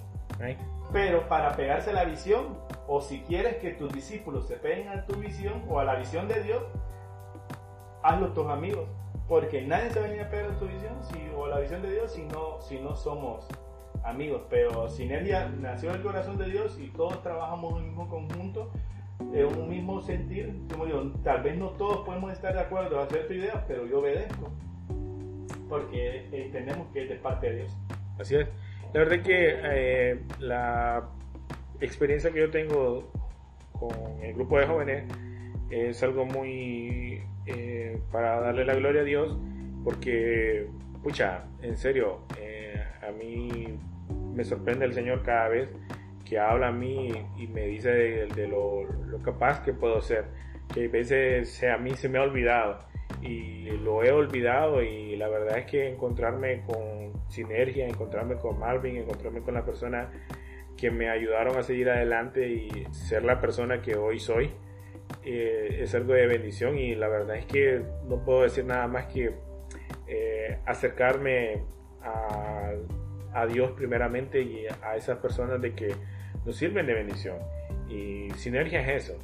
Pero 0.93 1.27
para 1.27 1.55
pegarse 1.55 1.89
a 1.89 1.93
la 1.93 2.03
visión, 2.05 2.55
o 2.87 3.01
si 3.01 3.21
quieres 3.21 3.55
que 3.55 3.71
tus 3.71 3.91
discípulos 3.91 4.47
se 4.47 4.57
peguen 4.57 4.89
a 4.89 5.05
tu 5.05 5.15
visión 5.15 5.63
o 5.67 5.79
a 5.79 5.85
la 5.85 5.95
visión 5.95 6.27
de 6.27 6.43
Dios, 6.43 6.63
hazlo 8.03 8.29
tus 8.29 8.47
amigos, 8.47 8.87
porque 9.27 9.61
nadie 9.61 9.89
se 9.91 9.99
va 9.99 10.05
a 10.05 10.09
venir 10.09 10.25
a 10.25 10.29
pegar 10.29 10.51
tu 10.59 10.65
visión 10.67 10.93
si, 11.03 11.29
o 11.35 11.47
la 11.47 11.59
visión 11.59 11.81
de 11.81 11.91
Dios 11.91 12.11
si 12.11 12.23
no, 12.23 12.59
si 12.61 12.79
no 12.79 12.95
somos 12.95 13.47
amigos. 14.03 14.41
Pero 14.49 14.89
Sinergia 14.89 15.47
nació 15.47 15.91
del 15.91 16.01
corazón 16.01 16.37
de 16.37 16.45
Dios 16.45 16.77
y 16.79 16.87
todos 16.89 17.21
trabajamos 17.23 17.71
en 17.71 17.77
un 17.77 17.85
mismo 17.87 18.09
conjunto, 18.09 18.71
en 19.33 19.45
un 19.45 19.69
mismo 19.69 20.01
sentir. 20.01 20.53
Como 20.71 20.85
digo, 20.85 21.11
tal 21.23 21.43
vez 21.43 21.57
no 21.57 21.69
todos 21.71 22.05
podemos 22.05 22.31
estar 22.31 22.53
de 22.53 22.61
acuerdo 22.61 22.99
a 22.99 23.03
hacer 23.03 23.27
tu 23.27 23.33
idea, 23.33 23.65
pero 23.67 23.85
yo 23.85 23.99
obedezco, 23.99 24.49
porque 25.69 26.27
entendemos 26.31 26.87
que 26.91 27.03
es 27.03 27.09
de 27.09 27.15
parte 27.15 27.49
de 27.49 27.55
Dios. 27.57 27.77
Así 28.19 28.35
es. 28.35 28.47
La 28.93 28.99
verdad 28.99 29.15
es 29.15 29.23
que 29.23 29.59
eh, 29.63 30.21
la 30.39 31.07
experiencia 31.79 32.31
que 32.31 32.39
yo 32.39 32.51
tengo 32.51 33.09
con 33.79 33.91
el 34.21 34.33
grupo 34.33 34.59
de 34.59 34.67
jóvenes 34.67 35.03
es 35.71 36.03
algo 36.03 36.25
muy 36.25 37.21
eh, 37.45 37.99
para 38.11 38.39
darle 38.39 38.65
la 38.65 38.75
gloria 38.75 39.01
a 39.01 39.05
Dios, 39.05 39.37
porque, 39.83 40.67
pucha, 41.01 41.45
en 41.61 41.77
serio, 41.77 42.19
eh, 42.39 42.83
a 43.01 43.11
mí 43.11 43.79
me 44.33 44.43
sorprende 44.43 44.85
el 44.85 44.93
Señor 44.93 45.23
cada 45.23 45.47
vez 45.47 45.69
que 46.25 46.39
habla 46.39 46.69
a 46.69 46.71
mí 46.71 47.11
y 47.37 47.47
me 47.47 47.67
dice 47.67 47.89
de, 47.91 48.47
lo, 48.47 48.85
capaz 49.23 49.63
que 49.63 49.73
puedo 49.73 50.01
ser, 50.01 50.25
que 50.73 50.85
a 50.85 50.89
veces 50.89 51.63
a 51.63 51.77
mí 51.77 51.91
se 51.95 52.09
me 52.09 52.19
ha 52.19 52.23
olvidado 52.23 52.79
y 53.21 53.65
lo 53.83 54.03
he 54.03 54.11
olvidado 54.11 54.81
y 54.81 55.15
la 55.15 55.27
verdad 55.27 55.57
es 55.57 55.65
que 55.65 55.89
encontrarme 55.89 56.61
con 56.65 57.11
Sinergia, 57.29 57.87
encontrarme 57.87 58.35
con 58.35 58.59
Marvin, 58.59 58.97
encontrarme 58.97 59.41
con 59.41 59.53
la 59.53 59.65
persona 59.65 60.09
que 60.77 60.89
me 60.89 61.09
ayudaron 61.09 61.57
a 61.57 61.63
seguir 61.63 61.89
adelante 61.89 62.47
y 62.47 62.85
ser 62.91 63.23
la 63.23 63.39
persona 63.39 63.81
que 63.81 63.95
hoy 63.95 64.19
soy, 64.19 64.51
eh, 65.23 65.79
es 65.81 65.93
algo 65.95 66.13
de 66.13 66.27
bendición 66.27 66.77
y 66.77 66.95
la 66.95 67.07
verdad 67.07 67.35
es 67.35 67.45
que 67.45 67.81
no 68.07 68.23
puedo 68.23 68.43
decir 68.43 68.65
nada 68.65 68.87
más 68.87 69.05
que 69.05 69.33
eh, 70.07 70.57
acercarme 70.65 71.63
a, 72.01 72.71
a, 73.33 73.45
Dios 73.45 73.71
primeramente 73.71 74.41
y 74.41 74.65
a 74.81 74.95
esas 74.95 75.19
personas 75.19 75.61
de 75.61 75.73
que 75.73 75.93
nos 76.45 76.55
sirven 76.55 76.85
de 76.85 76.93
bendición. 76.93 77.37
Y 77.87 78.29
sinergia 78.35 78.81
es 78.81 79.03
eso, 79.03 79.19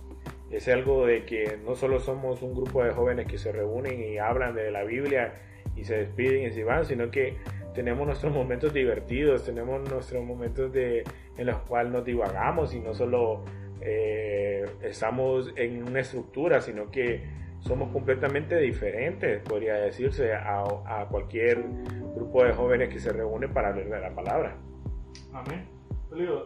es 0.52 0.68
algo 0.68 1.06
de 1.06 1.26
que 1.26 1.58
no 1.66 1.76
solo 1.76 2.00
somos 2.00 2.42
un 2.42 2.54
grupo 2.54 2.84
de 2.84 2.92
jóvenes 2.92 3.28
que 3.28 3.38
se 3.38 3.52
reúnen 3.52 4.02
y 4.02 4.18
hablan 4.18 4.56
de 4.56 4.72
la 4.72 4.84
Biblia 4.84 5.34
y 5.76 5.84
se 5.84 5.98
despiden 5.98 6.48
y 6.48 6.52
se 6.52 6.64
van, 6.64 6.86
sino 6.86 7.12
que 7.12 7.38
tenemos 7.74 8.08
nuestros 8.08 8.34
momentos 8.34 8.74
divertidos, 8.74 9.46
tenemos 9.46 9.88
nuestros 9.90 10.24
momentos 10.24 10.72
de, 10.74 11.04
en 11.38 11.46
los 11.46 11.58
cuales 11.60 11.92
nos 11.92 12.06
divagamos 12.06 12.74
y 12.74 12.80
no 12.80 12.94
solo 12.94 13.44
eh, 13.82 14.66
estamos 14.82 15.54
en 15.56 15.88
una 15.88 16.00
estructura, 16.00 16.62
sino 16.62 16.90
que 16.92 17.24
somos 17.60 17.92
completamente 17.92 18.58
diferentes, 18.58 19.42
podría 19.42 19.76
decirse, 19.76 20.34
a, 20.34 20.64
a 20.86 21.08
cualquier 21.08 21.64
grupo 22.16 22.44
de 22.44 22.54
jóvenes 22.54 22.90
que 22.90 23.00
se 23.00 23.12
reúne 23.12 23.48
para 23.48 23.70
hablar 23.70 23.90
de 23.90 24.00
la 24.00 24.16
palabra. 24.16 24.58
Amén 25.34 25.78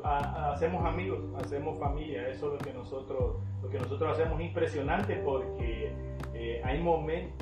hacemos 0.03 0.85
amigos, 0.85 1.19
hacemos 1.43 1.79
familia, 1.79 2.27
eso 2.27 2.47
es 2.47 2.53
lo 2.53 2.57
que 2.59 2.73
nosotros, 2.73 3.37
lo 3.61 3.69
que 3.69 3.79
nosotros 3.79 4.11
hacemos 4.11 4.41
impresionante 4.41 5.15
porque 5.17 5.93
eh, 6.33 6.61
hay, 6.63 6.83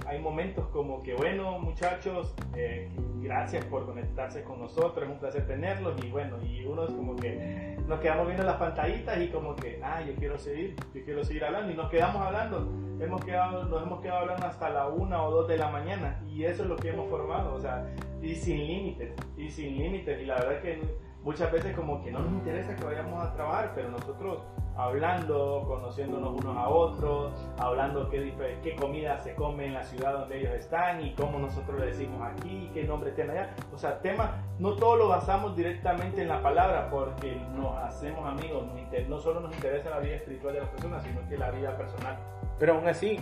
hay 0.06 0.20
momentos 0.20 0.68
como 0.68 1.02
que, 1.02 1.14
bueno 1.16 1.60
muchachos, 1.60 2.36
eh, 2.56 2.90
gracias 3.22 3.66
por 3.66 3.86
conectarse 3.86 4.44
con 4.44 4.60
nosotros, 4.60 5.06
es 5.06 5.12
un 5.12 5.20
placer 5.20 5.48
tenerlos 5.48 5.96
y 6.04 6.10
bueno, 6.10 6.38
y 6.44 6.66
uno 6.66 6.86
es 6.86 6.94
como 6.94 7.16
que 7.16 7.78
nos 7.90 8.00
quedamos 8.00 8.28
viendo 8.28 8.44
las 8.44 8.58
pantallitas 8.58 9.20
y 9.20 9.30
como 9.30 9.56
que, 9.56 9.82
ah, 9.84 10.00
yo 10.04 10.14
quiero 10.14 10.38
seguir, 10.38 10.76
yo 10.94 11.04
quiero 11.04 11.24
seguir 11.24 11.44
hablando 11.44 11.72
y 11.72 11.76
nos 11.76 11.90
quedamos 11.90 12.22
hablando, 12.22 12.72
hemos 13.00 13.26
quedado, 13.26 13.66
nos 13.66 13.82
hemos 13.82 14.00
quedado 14.00 14.20
hablando 14.20 14.46
hasta 14.46 14.70
la 14.70 14.88
una 14.88 15.24
o 15.24 15.32
dos 15.32 15.48
de 15.48 15.58
la 15.58 15.70
mañana. 15.70 16.22
Y 16.30 16.44
eso 16.44 16.64
es 16.64 16.70
lo 16.70 16.76
que 16.76 16.90
hemos 16.90 17.10
formado, 17.10 17.56
o 17.56 17.60
sea, 17.60 17.84
y 18.22 18.36
sin 18.36 18.60
límites, 18.60 19.12
y 19.36 19.50
sin 19.50 19.76
límites. 19.76 20.22
Y 20.22 20.26
la 20.26 20.36
verdad 20.36 20.54
es 20.54 20.62
que 20.62 20.82
muchas 21.24 21.52
veces 21.52 21.76
como 21.76 22.04
que 22.04 22.12
no 22.12 22.20
nos 22.20 22.32
interesa 22.32 22.76
que 22.76 22.84
vayamos 22.84 23.26
a 23.26 23.34
trabajar, 23.34 23.72
pero 23.74 23.90
nosotros 23.90 24.44
hablando, 24.80 25.66
conociéndonos 25.68 26.40
unos 26.42 26.58
a 26.58 26.70
otros, 26.70 27.34
hablando 27.58 28.10
qué, 28.10 28.34
qué 28.64 28.76
comida 28.76 29.20
se 29.20 29.36
come 29.36 29.66
en 29.66 29.74
la 29.74 29.84
ciudad 29.84 30.14
donde 30.14 30.40
ellos 30.40 30.54
están 30.54 31.06
y 31.06 31.14
cómo 31.16 31.38
nosotros 31.38 31.80
le 31.80 31.88
decimos 31.88 32.22
aquí, 32.22 32.72
qué 32.74 32.86
nombre 32.86 33.12
tienen 33.12 33.38
allá. 33.38 33.56
O 33.74 33.78
sea, 33.78 34.00
tema, 34.00 34.42
no 34.58 34.76
todo 34.76 34.96
lo 34.96 35.10
basamos 35.10 35.56
directamente 35.56 36.22
en 36.22 36.30
la 36.30 36.42
palabra 36.42 36.90
porque 36.90 37.36
nos 37.56 37.78
hacemos 37.78 38.26
amigos, 38.26 38.64
no 39.08 39.20
solo 39.20 39.42
nos 39.42 39.54
interesa 39.54 39.90
la 39.90 40.00
vida 40.00 40.16
espiritual 40.16 40.54
de 40.54 40.62
las 40.62 40.70
personas, 40.70 41.04
sino 41.04 41.28
que 41.28 41.38
la 41.38 41.52
vida 41.52 41.78
personal. 41.78 42.18
Pero 42.58 42.76
aún 42.76 42.88
así, 42.88 43.20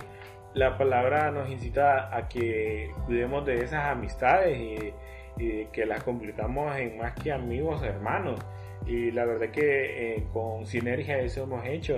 la 0.54 0.78
palabra 0.78 1.32
nos 1.32 1.50
incita 1.50 2.14
a 2.16 2.28
que 2.28 2.94
cuidemos 3.06 3.44
de 3.44 3.64
esas 3.64 3.84
amistades 3.86 4.58
y 4.58 4.94
y 5.38 5.66
que 5.66 5.86
las 5.86 6.02
completamos 6.02 6.76
en 6.76 6.98
más 6.98 7.12
que 7.12 7.32
amigos, 7.32 7.82
hermanos. 7.82 8.40
Y 8.88 9.10
la 9.10 9.26
verdad 9.26 9.50
que 9.50 10.16
eh, 10.16 10.24
con 10.32 10.66
sinergia 10.66 11.18
eso 11.20 11.42
hemos 11.42 11.64
hecho. 11.66 11.96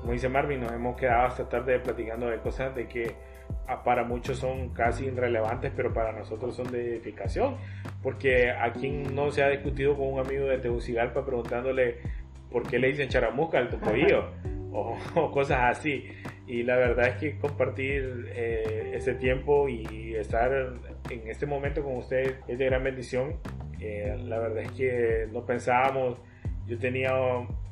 Como 0.00 0.12
dice 0.12 0.28
Marvin, 0.28 0.60
nos 0.60 0.70
hemos 0.72 0.96
quedado 0.96 1.26
hasta 1.26 1.48
tarde 1.48 1.80
platicando 1.80 2.28
de 2.28 2.38
cosas 2.38 2.74
de 2.76 2.86
que 2.86 3.14
ah, 3.66 3.82
para 3.82 4.04
muchos 4.04 4.38
son 4.38 4.68
casi 4.74 5.06
irrelevantes, 5.06 5.72
pero 5.74 5.94
para 5.94 6.12
nosotros 6.12 6.54
son 6.54 6.70
de 6.70 6.96
edificación. 6.96 7.56
Porque 8.02 8.50
a 8.50 8.70
quien 8.72 9.14
no 9.14 9.30
se 9.30 9.42
ha 9.42 9.48
discutido 9.48 9.96
con 9.96 10.12
un 10.12 10.20
amigo 10.20 10.46
de 10.46 10.58
Tegucigalpa 10.58 11.24
preguntándole 11.24 11.96
por 12.50 12.68
qué 12.68 12.78
le 12.78 12.88
dicen 12.88 13.08
charamusca 13.08 13.58
al 13.58 13.70
topoillo 13.70 14.30
o, 14.72 14.98
o, 15.14 15.32
cosas 15.32 15.78
así. 15.78 16.04
Y 16.46 16.62
la 16.62 16.76
verdad 16.76 17.08
es 17.08 17.16
que 17.16 17.38
compartir 17.38 18.30
eh, 18.34 18.92
ese 18.94 19.14
tiempo 19.14 19.68
y 19.68 20.14
estar 20.14 20.74
en 21.10 21.28
este 21.28 21.46
momento 21.46 21.82
con 21.82 21.96
ustedes 21.96 22.36
es 22.46 22.58
de 22.58 22.66
gran 22.66 22.84
bendición. 22.84 23.36
Eh, 23.80 24.16
la 24.24 24.38
verdad 24.38 24.64
es 24.64 24.72
que 24.72 25.28
no 25.32 25.44
pensábamos, 25.44 26.18
yo 26.66 26.78
tenía 26.78 27.12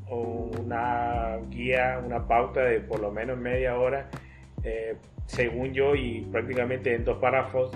una 0.09 1.39
guía, 1.51 2.01
una 2.05 2.27
pauta 2.27 2.61
de 2.61 2.81
por 2.81 3.01
lo 3.01 3.11
menos 3.11 3.39
media 3.39 3.77
hora, 3.79 4.11
eh, 4.63 4.97
según 5.27 5.73
yo, 5.73 5.95
y 5.95 6.21
prácticamente 6.31 6.95
en 6.95 7.05
dos 7.05 7.19
párrafos 7.19 7.73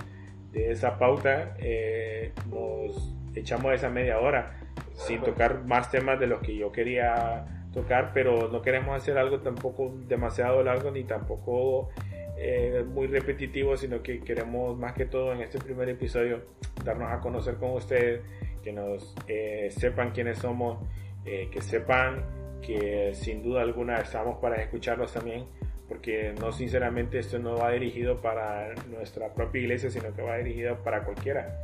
de 0.53 0.73
esa 0.73 0.99
pauta 0.99 1.57
eh, 1.59 2.33
nos 2.51 3.15
echamos 3.35 3.75
esa 3.75 3.89
media 3.91 4.19
hora 4.19 4.61
sin 4.95 5.21
tocar 5.21 5.65
más 5.65 5.91
temas 5.91 6.19
de 6.19 6.27
los 6.27 6.41
que 6.41 6.57
yo 6.57 6.73
quería 6.73 7.47
tocar, 7.73 8.13
pero 8.13 8.49
no 8.49 8.63
queremos 8.63 8.97
hacer 8.97 9.19
algo 9.19 9.41
tampoco 9.41 9.95
demasiado 10.09 10.63
largo 10.63 10.91
ni 10.91 11.05
tampoco 11.05 11.91
eh, 12.37 12.85
muy 12.87 13.07
repetitivo, 13.07 13.77
sino 13.77 14.03
que 14.03 14.21
queremos 14.21 14.77
más 14.77 14.95
que 14.95 15.05
todo 15.05 15.33
en 15.33 15.41
este 15.41 15.59
primer 15.59 15.89
episodio 15.89 16.43
darnos 16.89 17.13
a 17.13 17.21
conocer 17.21 17.57
con 17.57 17.73
ustedes, 17.73 18.23
que 18.63 18.73
nos 18.73 19.15
eh, 19.27 19.69
sepan 19.71 20.11
quiénes 20.11 20.39
somos, 20.39 20.79
eh, 21.25 21.49
que 21.51 21.61
sepan 21.61 22.25
que 22.63 23.15
sin 23.15 23.43
duda 23.43 23.63
alguna 23.63 23.99
estamos 23.99 24.39
para 24.39 24.57
escucharlos 24.63 25.13
también, 25.13 25.45
porque 25.89 26.35
no 26.41 26.53
sinceramente 26.53 27.19
esto 27.19 27.39
no 27.39 27.57
va 27.57 27.71
dirigido 27.73 28.21
para 28.21 28.75
nuestra 28.89 29.33
propia 29.33 29.61
iglesia, 29.63 29.91
sino 29.91 30.13
que 30.15 30.23
va 30.23 30.37
dirigido 30.39 30.83
para 30.83 31.05
cualquiera. 31.05 31.57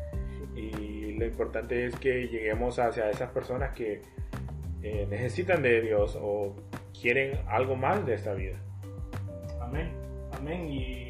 Y 0.54 1.12
lo 1.14 1.26
importante 1.26 1.87
es 1.87 1.96
que 1.96 2.28
lleguemos 2.28 2.78
hacia 2.78 3.10
esas 3.10 3.30
personas 3.30 3.74
que 3.74 4.02
necesitan 5.08 5.62
de 5.62 5.80
Dios 5.80 6.16
o 6.20 6.54
quieren 6.98 7.38
algo 7.48 7.74
más 7.74 8.04
de 8.06 8.14
esta 8.14 8.34
vida. 8.34 8.56
Amén. 9.60 9.90
Amén. 10.32 10.68
Y 10.68 11.03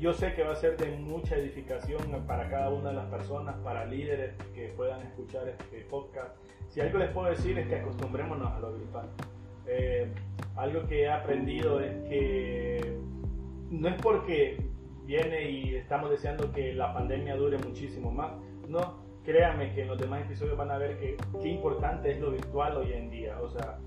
yo 0.00 0.14
sé 0.14 0.32
que 0.32 0.42
va 0.42 0.52
a 0.52 0.56
ser 0.56 0.78
de 0.78 0.96
mucha 0.96 1.36
edificación 1.36 2.00
para 2.26 2.48
cada 2.48 2.70
una 2.70 2.88
de 2.88 2.96
las 2.96 3.06
personas, 3.10 3.54
para 3.62 3.84
líderes 3.84 4.34
que 4.54 4.68
puedan 4.68 5.02
escuchar 5.02 5.46
este 5.46 5.82
podcast. 5.90 6.34
Si 6.68 6.80
algo 6.80 6.98
les 6.98 7.10
puedo 7.10 7.28
decir 7.28 7.58
es 7.58 7.68
que 7.68 7.76
acostumbrémonos 7.76 8.50
a 8.50 8.60
lo 8.60 8.72
virtual. 8.72 9.10
Eh, 9.66 10.10
algo 10.56 10.86
que 10.86 11.02
he 11.02 11.10
aprendido 11.10 11.80
es 11.80 11.92
que 12.08 12.96
no 13.70 13.88
es 13.88 14.00
porque 14.00 14.64
viene 15.04 15.50
y 15.50 15.74
estamos 15.74 16.10
deseando 16.10 16.50
que 16.50 16.72
la 16.72 16.94
pandemia 16.94 17.36
dure 17.36 17.58
muchísimo 17.58 18.10
más. 18.10 18.32
No, 18.68 19.02
créanme 19.22 19.74
que 19.74 19.82
en 19.82 19.88
los 19.88 19.98
demás 19.98 20.22
episodios 20.22 20.56
van 20.56 20.70
a 20.70 20.78
ver 20.78 20.98
que 20.98 21.18
qué 21.42 21.48
importante 21.48 22.12
es 22.12 22.20
lo 22.20 22.30
virtual 22.30 22.78
hoy 22.78 22.94
en 22.94 23.10
día. 23.10 23.38
O 23.42 23.50
sea, 23.50 23.78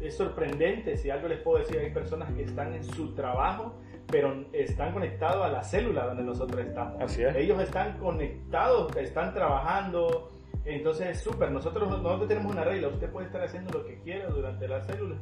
es 0.00 0.16
sorprendente, 0.16 0.96
si 0.96 1.10
algo 1.10 1.28
les 1.28 1.38
puedo 1.38 1.58
decir, 1.58 1.78
hay 1.78 1.90
personas 1.90 2.32
que 2.32 2.42
están 2.42 2.74
en 2.74 2.82
su 2.82 3.14
trabajo 3.14 3.76
pero 4.10 4.44
están 4.52 4.92
conectados 4.92 5.44
a 5.44 5.48
la 5.48 5.62
célula 5.62 6.06
donde 6.06 6.24
nosotros 6.24 6.60
estamos. 6.60 7.00
Así 7.00 7.22
es. 7.22 7.34
Ellos 7.36 7.60
están 7.62 7.98
conectados, 7.98 8.96
están 8.96 9.32
trabajando, 9.32 10.30
entonces 10.64 11.08
es 11.08 11.20
súper. 11.20 11.50
Nosotros, 11.50 11.88
nosotros 11.88 12.28
tenemos 12.28 12.52
una 12.52 12.64
regla, 12.64 12.88
usted 12.88 13.10
puede 13.10 13.26
estar 13.26 13.42
haciendo 13.42 13.78
lo 13.78 13.84
que 13.84 13.98
quiera 14.00 14.28
durante 14.28 14.68
la 14.68 14.80
célula, 14.82 15.16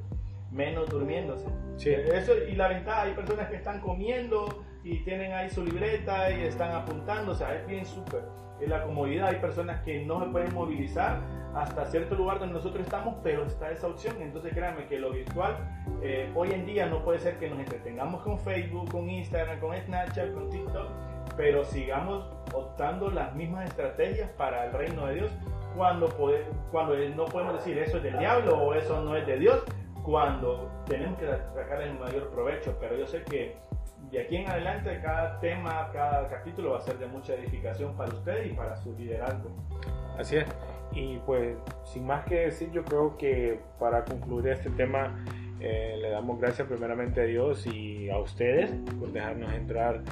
menos 0.51 0.89
durmiéndose. 0.89 1.47
Sí. 1.77 1.91
Eso, 1.91 2.33
y 2.37 2.55
la 2.55 2.69
ventaja, 2.69 3.03
hay 3.03 3.13
personas 3.15 3.49
que 3.49 3.57
están 3.57 3.81
comiendo 3.81 4.65
y 4.85 4.99
tienen 5.05 5.33
ahí 5.33 5.51
su 5.51 5.65
libreta 5.65 6.31
y 6.31 6.45
están 6.45 6.73
apuntando, 6.73 7.33
o 7.33 7.35
sea, 7.35 7.55
es 7.55 7.67
bien 7.67 7.85
súper. 7.85 8.23
es 8.61 8.69
la 8.69 8.83
comodidad. 8.83 9.29
Hay 9.29 9.37
personas 9.37 9.83
que 9.83 10.05
no 10.05 10.25
se 10.25 10.31
pueden 10.31 10.55
movilizar 10.55 11.21
hasta 11.55 11.87
cierto 11.87 12.15
lugar 12.15 12.39
donde 12.39 12.55
nosotros 12.55 12.85
estamos, 12.85 13.17
pero 13.23 13.45
está 13.45 13.71
esa 13.71 13.87
opción. 13.87 14.17
Entonces 14.21 14.53
créanme 14.53 14.87
que 14.87 14.99
lo 14.99 15.11
virtual 15.11 15.57
eh, 16.03 16.31
hoy 16.35 16.53
en 16.53 16.67
día 16.67 16.87
no 16.87 17.03
puede 17.03 17.19
ser 17.19 17.39
que 17.39 17.49
nos 17.49 17.59
entretengamos 17.59 18.23
con 18.23 18.39
Facebook, 18.39 18.91
con 18.91 19.09
Instagram, 19.09 19.59
con 19.61 19.77
Snapchat, 19.77 20.33
con 20.33 20.51
TikTok, 20.51 20.89
pero 21.37 21.65
sigamos 21.65 22.25
optando 22.55 23.11
las 23.11 23.35
mismas 23.35 23.69
estrategias 23.69 24.31
para 24.31 24.67
el 24.67 24.73
reino 24.73 25.07
de 25.07 25.15
Dios 25.15 25.33
cuando, 25.77 26.09
cuando 26.71 26.97
no 27.15 27.25
podemos 27.27 27.55
decir 27.55 27.79
eso 27.79 27.99
es 27.99 28.03
del 28.03 28.19
diablo 28.19 28.59
o 28.59 28.75
eso 28.75 29.01
no 29.03 29.17
es 29.17 29.27
de 29.27 29.39
Dios, 29.39 29.63
cuando 30.03 30.71
tenemos 30.87 31.19
que 31.19 31.27
sacar 31.27 31.83
el 31.83 31.99
mayor 31.99 32.31
provecho. 32.31 32.77
Pero 32.81 32.97
yo 32.97 33.07
sé 33.07 33.23
que 33.23 33.57
de 34.11 34.21
aquí 34.23 34.37
en 34.37 34.49
adelante 34.49 35.01
cada 35.03 35.39
tema, 35.41 35.91
cada 35.93 36.29
capítulo 36.29 36.73
va 36.73 36.79
a 36.79 36.81
ser 36.81 36.99
de 36.99 37.07
mucha 37.07 37.35
edificación 37.35 37.97
para 37.97 38.13
usted 38.13 38.47
y 38.47 38.55
para 38.55 38.77
su 38.77 38.93
liderazgo. 38.95 39.51
Así 40.19 40.37
es. 40.37 40.47
Y 40.93 41.19
pues 41.19 41.57
sin 41.85 42.07
más 42.07 42.25
que 42.25 42.37
decir, 42.47 42.71
yo 42.73 42.85
creo 42.85 43.17
que 43.17 43.61
para 43.79 44.05
concluir 44.05 44.49
este 44.49 44.71
tema 44.71 45.25
eh, 45.61 45.97
le 46.01 46.11
damos 46.11 46.41
gracias 46.41 46.69
primeramente 46.69 47.21
a 47.21 47.25
Dios 47.25 47.67
y 47.67 48.09
a 48.11 48.19
ustedes 48.19 48.71
por 48.99 49.13
dejarnos 49.13 49.53
entrar 49.53 50.03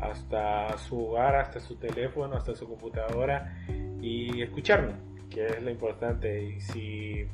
hasta 0.00 0.76
su 0.78 1.06
hogar, 1.06 1.36
hasta 1.36 1.60
su 1.60 1.76
teléfono, 1.76 2.36
hasta 2.36 2.54
su 2.54 2.66
computadora 2.68 3.54
y 4.00 4.42
escucharnos, 4.42 4.94
que 5.28 5.46
es 5.46 5.62
lo 5.62 5.70
importante. 5.70 6.42
Y 6.42 6.60
si 6.60 7.26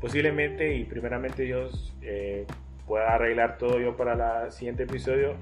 posiblemente 0.00 0.74
y 0.74 0.84
primeramente 0.84 1.44
Dios 1.44 1.94
eh, 2.02 2.46
pueda 2.86 3.14
arreglar 3.14 3.58
todo 3.58 3.78
yo 3.78 3.96
para 3.96 4.44
el 4.44 4.52
siguiente 4.52 4.84
episodio, 4.84 5.36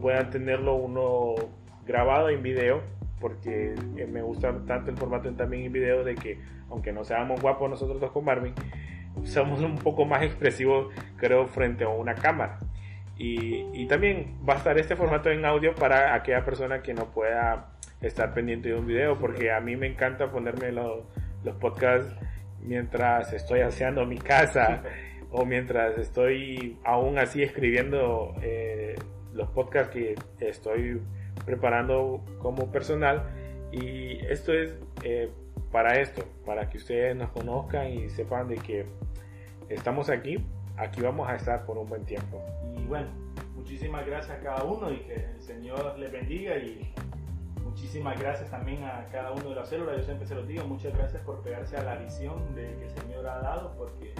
puedan 0.00 0.30
tenerlo 0.30 0.74
uno 0.76 1.34
grabado 1.86 2.28
en 2.28 2.42
video, 2.42 2.82
porque 3.20 3.74
eh, 3.96 4.06
me 4.06 4.22
gusta 4.22 4.52
tanto 4.66 4.90
el 4.90 4.96
formato 4.96 5.30
también 5.32 5.64
en 5.64 5.72
video 5.72 6.04
de 6.04 6.14
que 6.14 6.38
aunque 6.70 6.92
no 6.92 7.04
seamos 7.04 7.40
guapos 7.40 7.70
nosotros 7.70 8.00
dos 8.00 8.12
con 8.12 8.24
Marvin, 8.24 8.54
somos 9.24 9.60
un 9.60 9.76
poco 9.76 10.04
más 10.04 10.22
expresivos 10.22 10.92
creo 11.16 11.46
frente 11.46 11.84
a 11.84 11.88
una 11.88 12.14
cámara. 12.14 12.58
Y, 13.16 13.66
y, 13.72 13.88
también 13.88 14.38
va 14.48 14.54
a 14.54 14.58
estar 14.58 14.78
este 14.78 14.94
formato 14.94 15.28
en 15.28 15.44
audio 15.44 15.74
para 15.74 16.14
aquella 16.14 16.44
persona 16.44 16.82
que 16.82 16.94
no 16.94 17.06
pueda 17.10 17.72
estar 18.00 18.32
pendiente 18.32 18.68
de 18.68 18.76
un 18.76 18.86
video, 18.86 19.18
porque 19.18 19.50
a 19.50 19.60
mí 19.60 19.74
me 19.74 19.88
encanta 19.88 20.30
ponerme 20.30 20.70
los, 20.70 21.04
los 21.42 21.56
podcasts 21.56 22.14
mientras 22.60 23.32
estoy 23.32 23.60
haciendo 23.60 24.06
mi 24.06 24.18
casa 24.18 24.82
o 25.30 25.44
mientras 25.44 25.98
estoy 25.98 26.78
aún 26.84 27.18
así 27.18 27.42
escribiendo 27.42 28.34
eh, 28.40 28.94
los 29.34 29.48
podcasts 29.50 29.92
que 29.92 30.14
estoy 30.40 31.00
preparando 31.44 32.24
como 32.38 32.70
personal. 32.70 33.22
Y 33.72 34.24
esto 34.26 34.52
es 34.52 34.74
eh, 35.02 35.30
para 35.70 36.00
esto, 36.00 36.24
para 36.46 36.68
que 36.68 36.78
ustedes 36.78 37.14
nos 37.16 37.30
conozcan 37.30 37.88
y 37.92 38.08
sepan 38.08 38.48
de 38.48 38.56
que 38.56 38.86
estamos 39.68 40.08
aquí, 40.08 40.38
aquí 40.76 41.00
vamos 41.00 41.28
a 41.28 41.36
estar 41.36 41.66
por 41.66 41.76
un 41.78 41.88
buen 41.88 42.04
tiempo. 42.04 42.42
Y 42.76 42.84
bueno, 42.84 43.08
muchísimas 43.54 44.06
gracias 44.06 44.38
a 44.38 44.40
cada 44.42 44.64
uno 44.64 44.92
y 44.92 44.98
que 45.00 45.14
el 45.14 45.42
Señor 45.42 45.98
les 45.98 46.10
bendiga 46.10 46.56
y 46.56 46.92
muchísimas 47.62 48.18
gracias 48.18 48.50
también 48.50 48.82
a 48.84 49.06
cada 49.12 49.32
uno 49.32 49.50
de 49.50 49.54
las 49.54 49.68
células, 49.68 49.98
yo 49.98 50.02
siempre 50.02 50.26
se 50.26 50.34
los 50.34 50.48
digo, 50.48 50.64
muchas 50.64 50.96
gracias 50.96 51.22
por 51.22 51.42
pegarse 51.42 51.76
a 51.76 51.84
la 51.84 51.96
visión 51.96 52.54
de 52.54 52.74
que 52.76 52.84
el 52.86 52.90
Señor 52.90 53.26
ha 53.26 53.38
dado 53.40 53.74
porque 53.76 54.14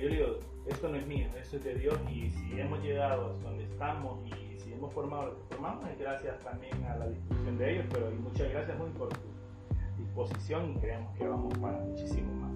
yo 0.00 0.08
digo, 0.08 0.38
esto 0.66 0.88
no 0.88 0.96
es 0.96 1.06
mío, 1.06 1.28
esto 1.38 1.56
es 1.56 1.64
de 1.64 1.74
Dios 1.74 1.98
y 2.10 2.30
si 2.30 2.60
hemos 2.60 2.82
llegado 2.82 3.32
hasta 3.32 3.48
donde 3.48 3.64
estamos 3.64 4.20
y 4.26 4.51
hemos 4.82 4.94
formado 4.94 5.26
lo 5.26 5.36
que 5.36 5.54
formamos 5.54 5.88
es 5.90 5.98
gracias 5.98 6.40
también 6.40 6.84
a 6.84 6.96
la 6.96 7.06
disposición 7.06 7.58
de 7.58 7.72
ellos, 7.72 7.86
pero 7.92 8.10
muchas 8.10 8.50
gracias 8.50 8.76
muy 8.76 8.90
por 8.90 9.10
tu 9.10 9.20
disposición 9.96 10.72
y 10.72 10.80
creemos 10.80 11.16
que 11.16 11.28
vamos 11.28 11.56
para 11.58 11.78
muchísimo 11.78 12.32
más. 12.34 12.50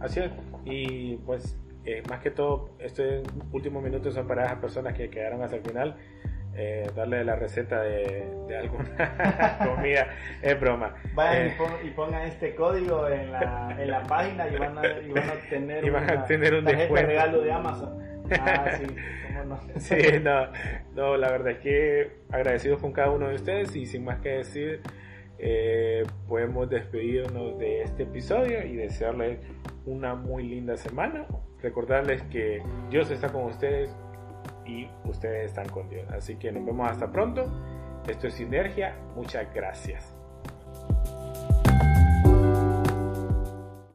Así 0.00 0.20
es, 0.20 0.30
y 0.64 1.16
pues 1.18 1.58
eh, 1.84 2.02
más 2.08 2.20
que 2.20 2.30
todo, 2.30 2.70
estos 2.78 3.24
últimos 3.52 3.82
minutos 3.82 4.14
son 4.14 4.26
para 4.26 4.46
esas 4.46 4.58
personas 4.58 4.94
que 4.94 5.10
quedaron 5.10 5.42
hasta 5.42 5.56
el 5.56 5.62
final. 5.62 5.96
Eh, 6.58 6.90
darle 6.96 7.22
la 7.22 7.36
receta 7.36 7.82
de, 7.82 8.26
de 8.48 8.56
alguna 8.56 9.58
comida, 9.76 10.06
es 10.40 10.58
broma. 10.58 10.94
Vayan 11.12 11.48
eh, 11.48 11.56
y, 11.84 11.90
pongan 11.90 12.22
este 12.22 12.54
código 12.54 13.06
en 13.08 13.30
la, 13.30 13.76
en 13.78 13.90
la 13.90 14.02
página 14.04 14.48
y 14.48 14.56
van 14.56 14.78
a, 14.78 14.86
y 14.86 15.10
van 15.10 15.28
a 15.28 15.32
obtener 15.34 15.84
y 15.84 15.90
van 15.90 16.08
a 16.08 16.24
tener 16.24 16.54
un 16.54 16.64
descuento. 16.64 17.08
regalo 17.08 17.42
de 17.42 17.52
Amazon. 17.52 18.05
Ah, 18.32 18.78
sí, 18.78 18.86
¿cómo 19.26 19.44
no? 19.44 19.60
sí, 19.80 19.96
no, 20.22 20.48
no, 20.94 21.16
la 21.16 21.30
verdad 21.30 21.52
es 21.52 21.58
que 21.58 22.10
agradecidos 22.30 22.80
con 22.80 22.92
cada 22.92 23.10
uno 23.10 23.28
de 23.28 23.36
ustedes 23.36 23.74
y 23.76 23.86
sin 23.86 24.04
más 24.04 24.20
que 24.20 24.30
decir, 24.30 24.80
eh, 25.38 26.04
podemos 26.28 26.68
despedirnos 26.68 27.58
de 27.58 27.82
este 27.82 28.04
episodio 28.04 28.64
y 28.64 28.76
desearles 28.76 29.38
una 29.84 30.14
muy 30.14 30.44
linda 30.44 30.76
semana. 30.76 31.26
Recordarles 31.62 32.22
que 32.24 32.62
Dios 32.90 33.10
está 33.10 33.32
con 33.32 33.44
ustedes 33.44 33.94
y 34.64 34.88
ustedes 35.04 35.46
están 35.46 35.68
con 35.68 35.88
Dios. 35.88 36.10
Así 36.10 36.36
que 36.36 36.52
nos 36.52 36.64
vemos 36.64 36.90
hasta 36.90 37.10
pronto. 37.10 37.46
Esto 38.08 38.28
es 38.28 38.34
Sinergia. 38.34 38.96
Muchas 39.14 39.52
gracias. 39.54 40.15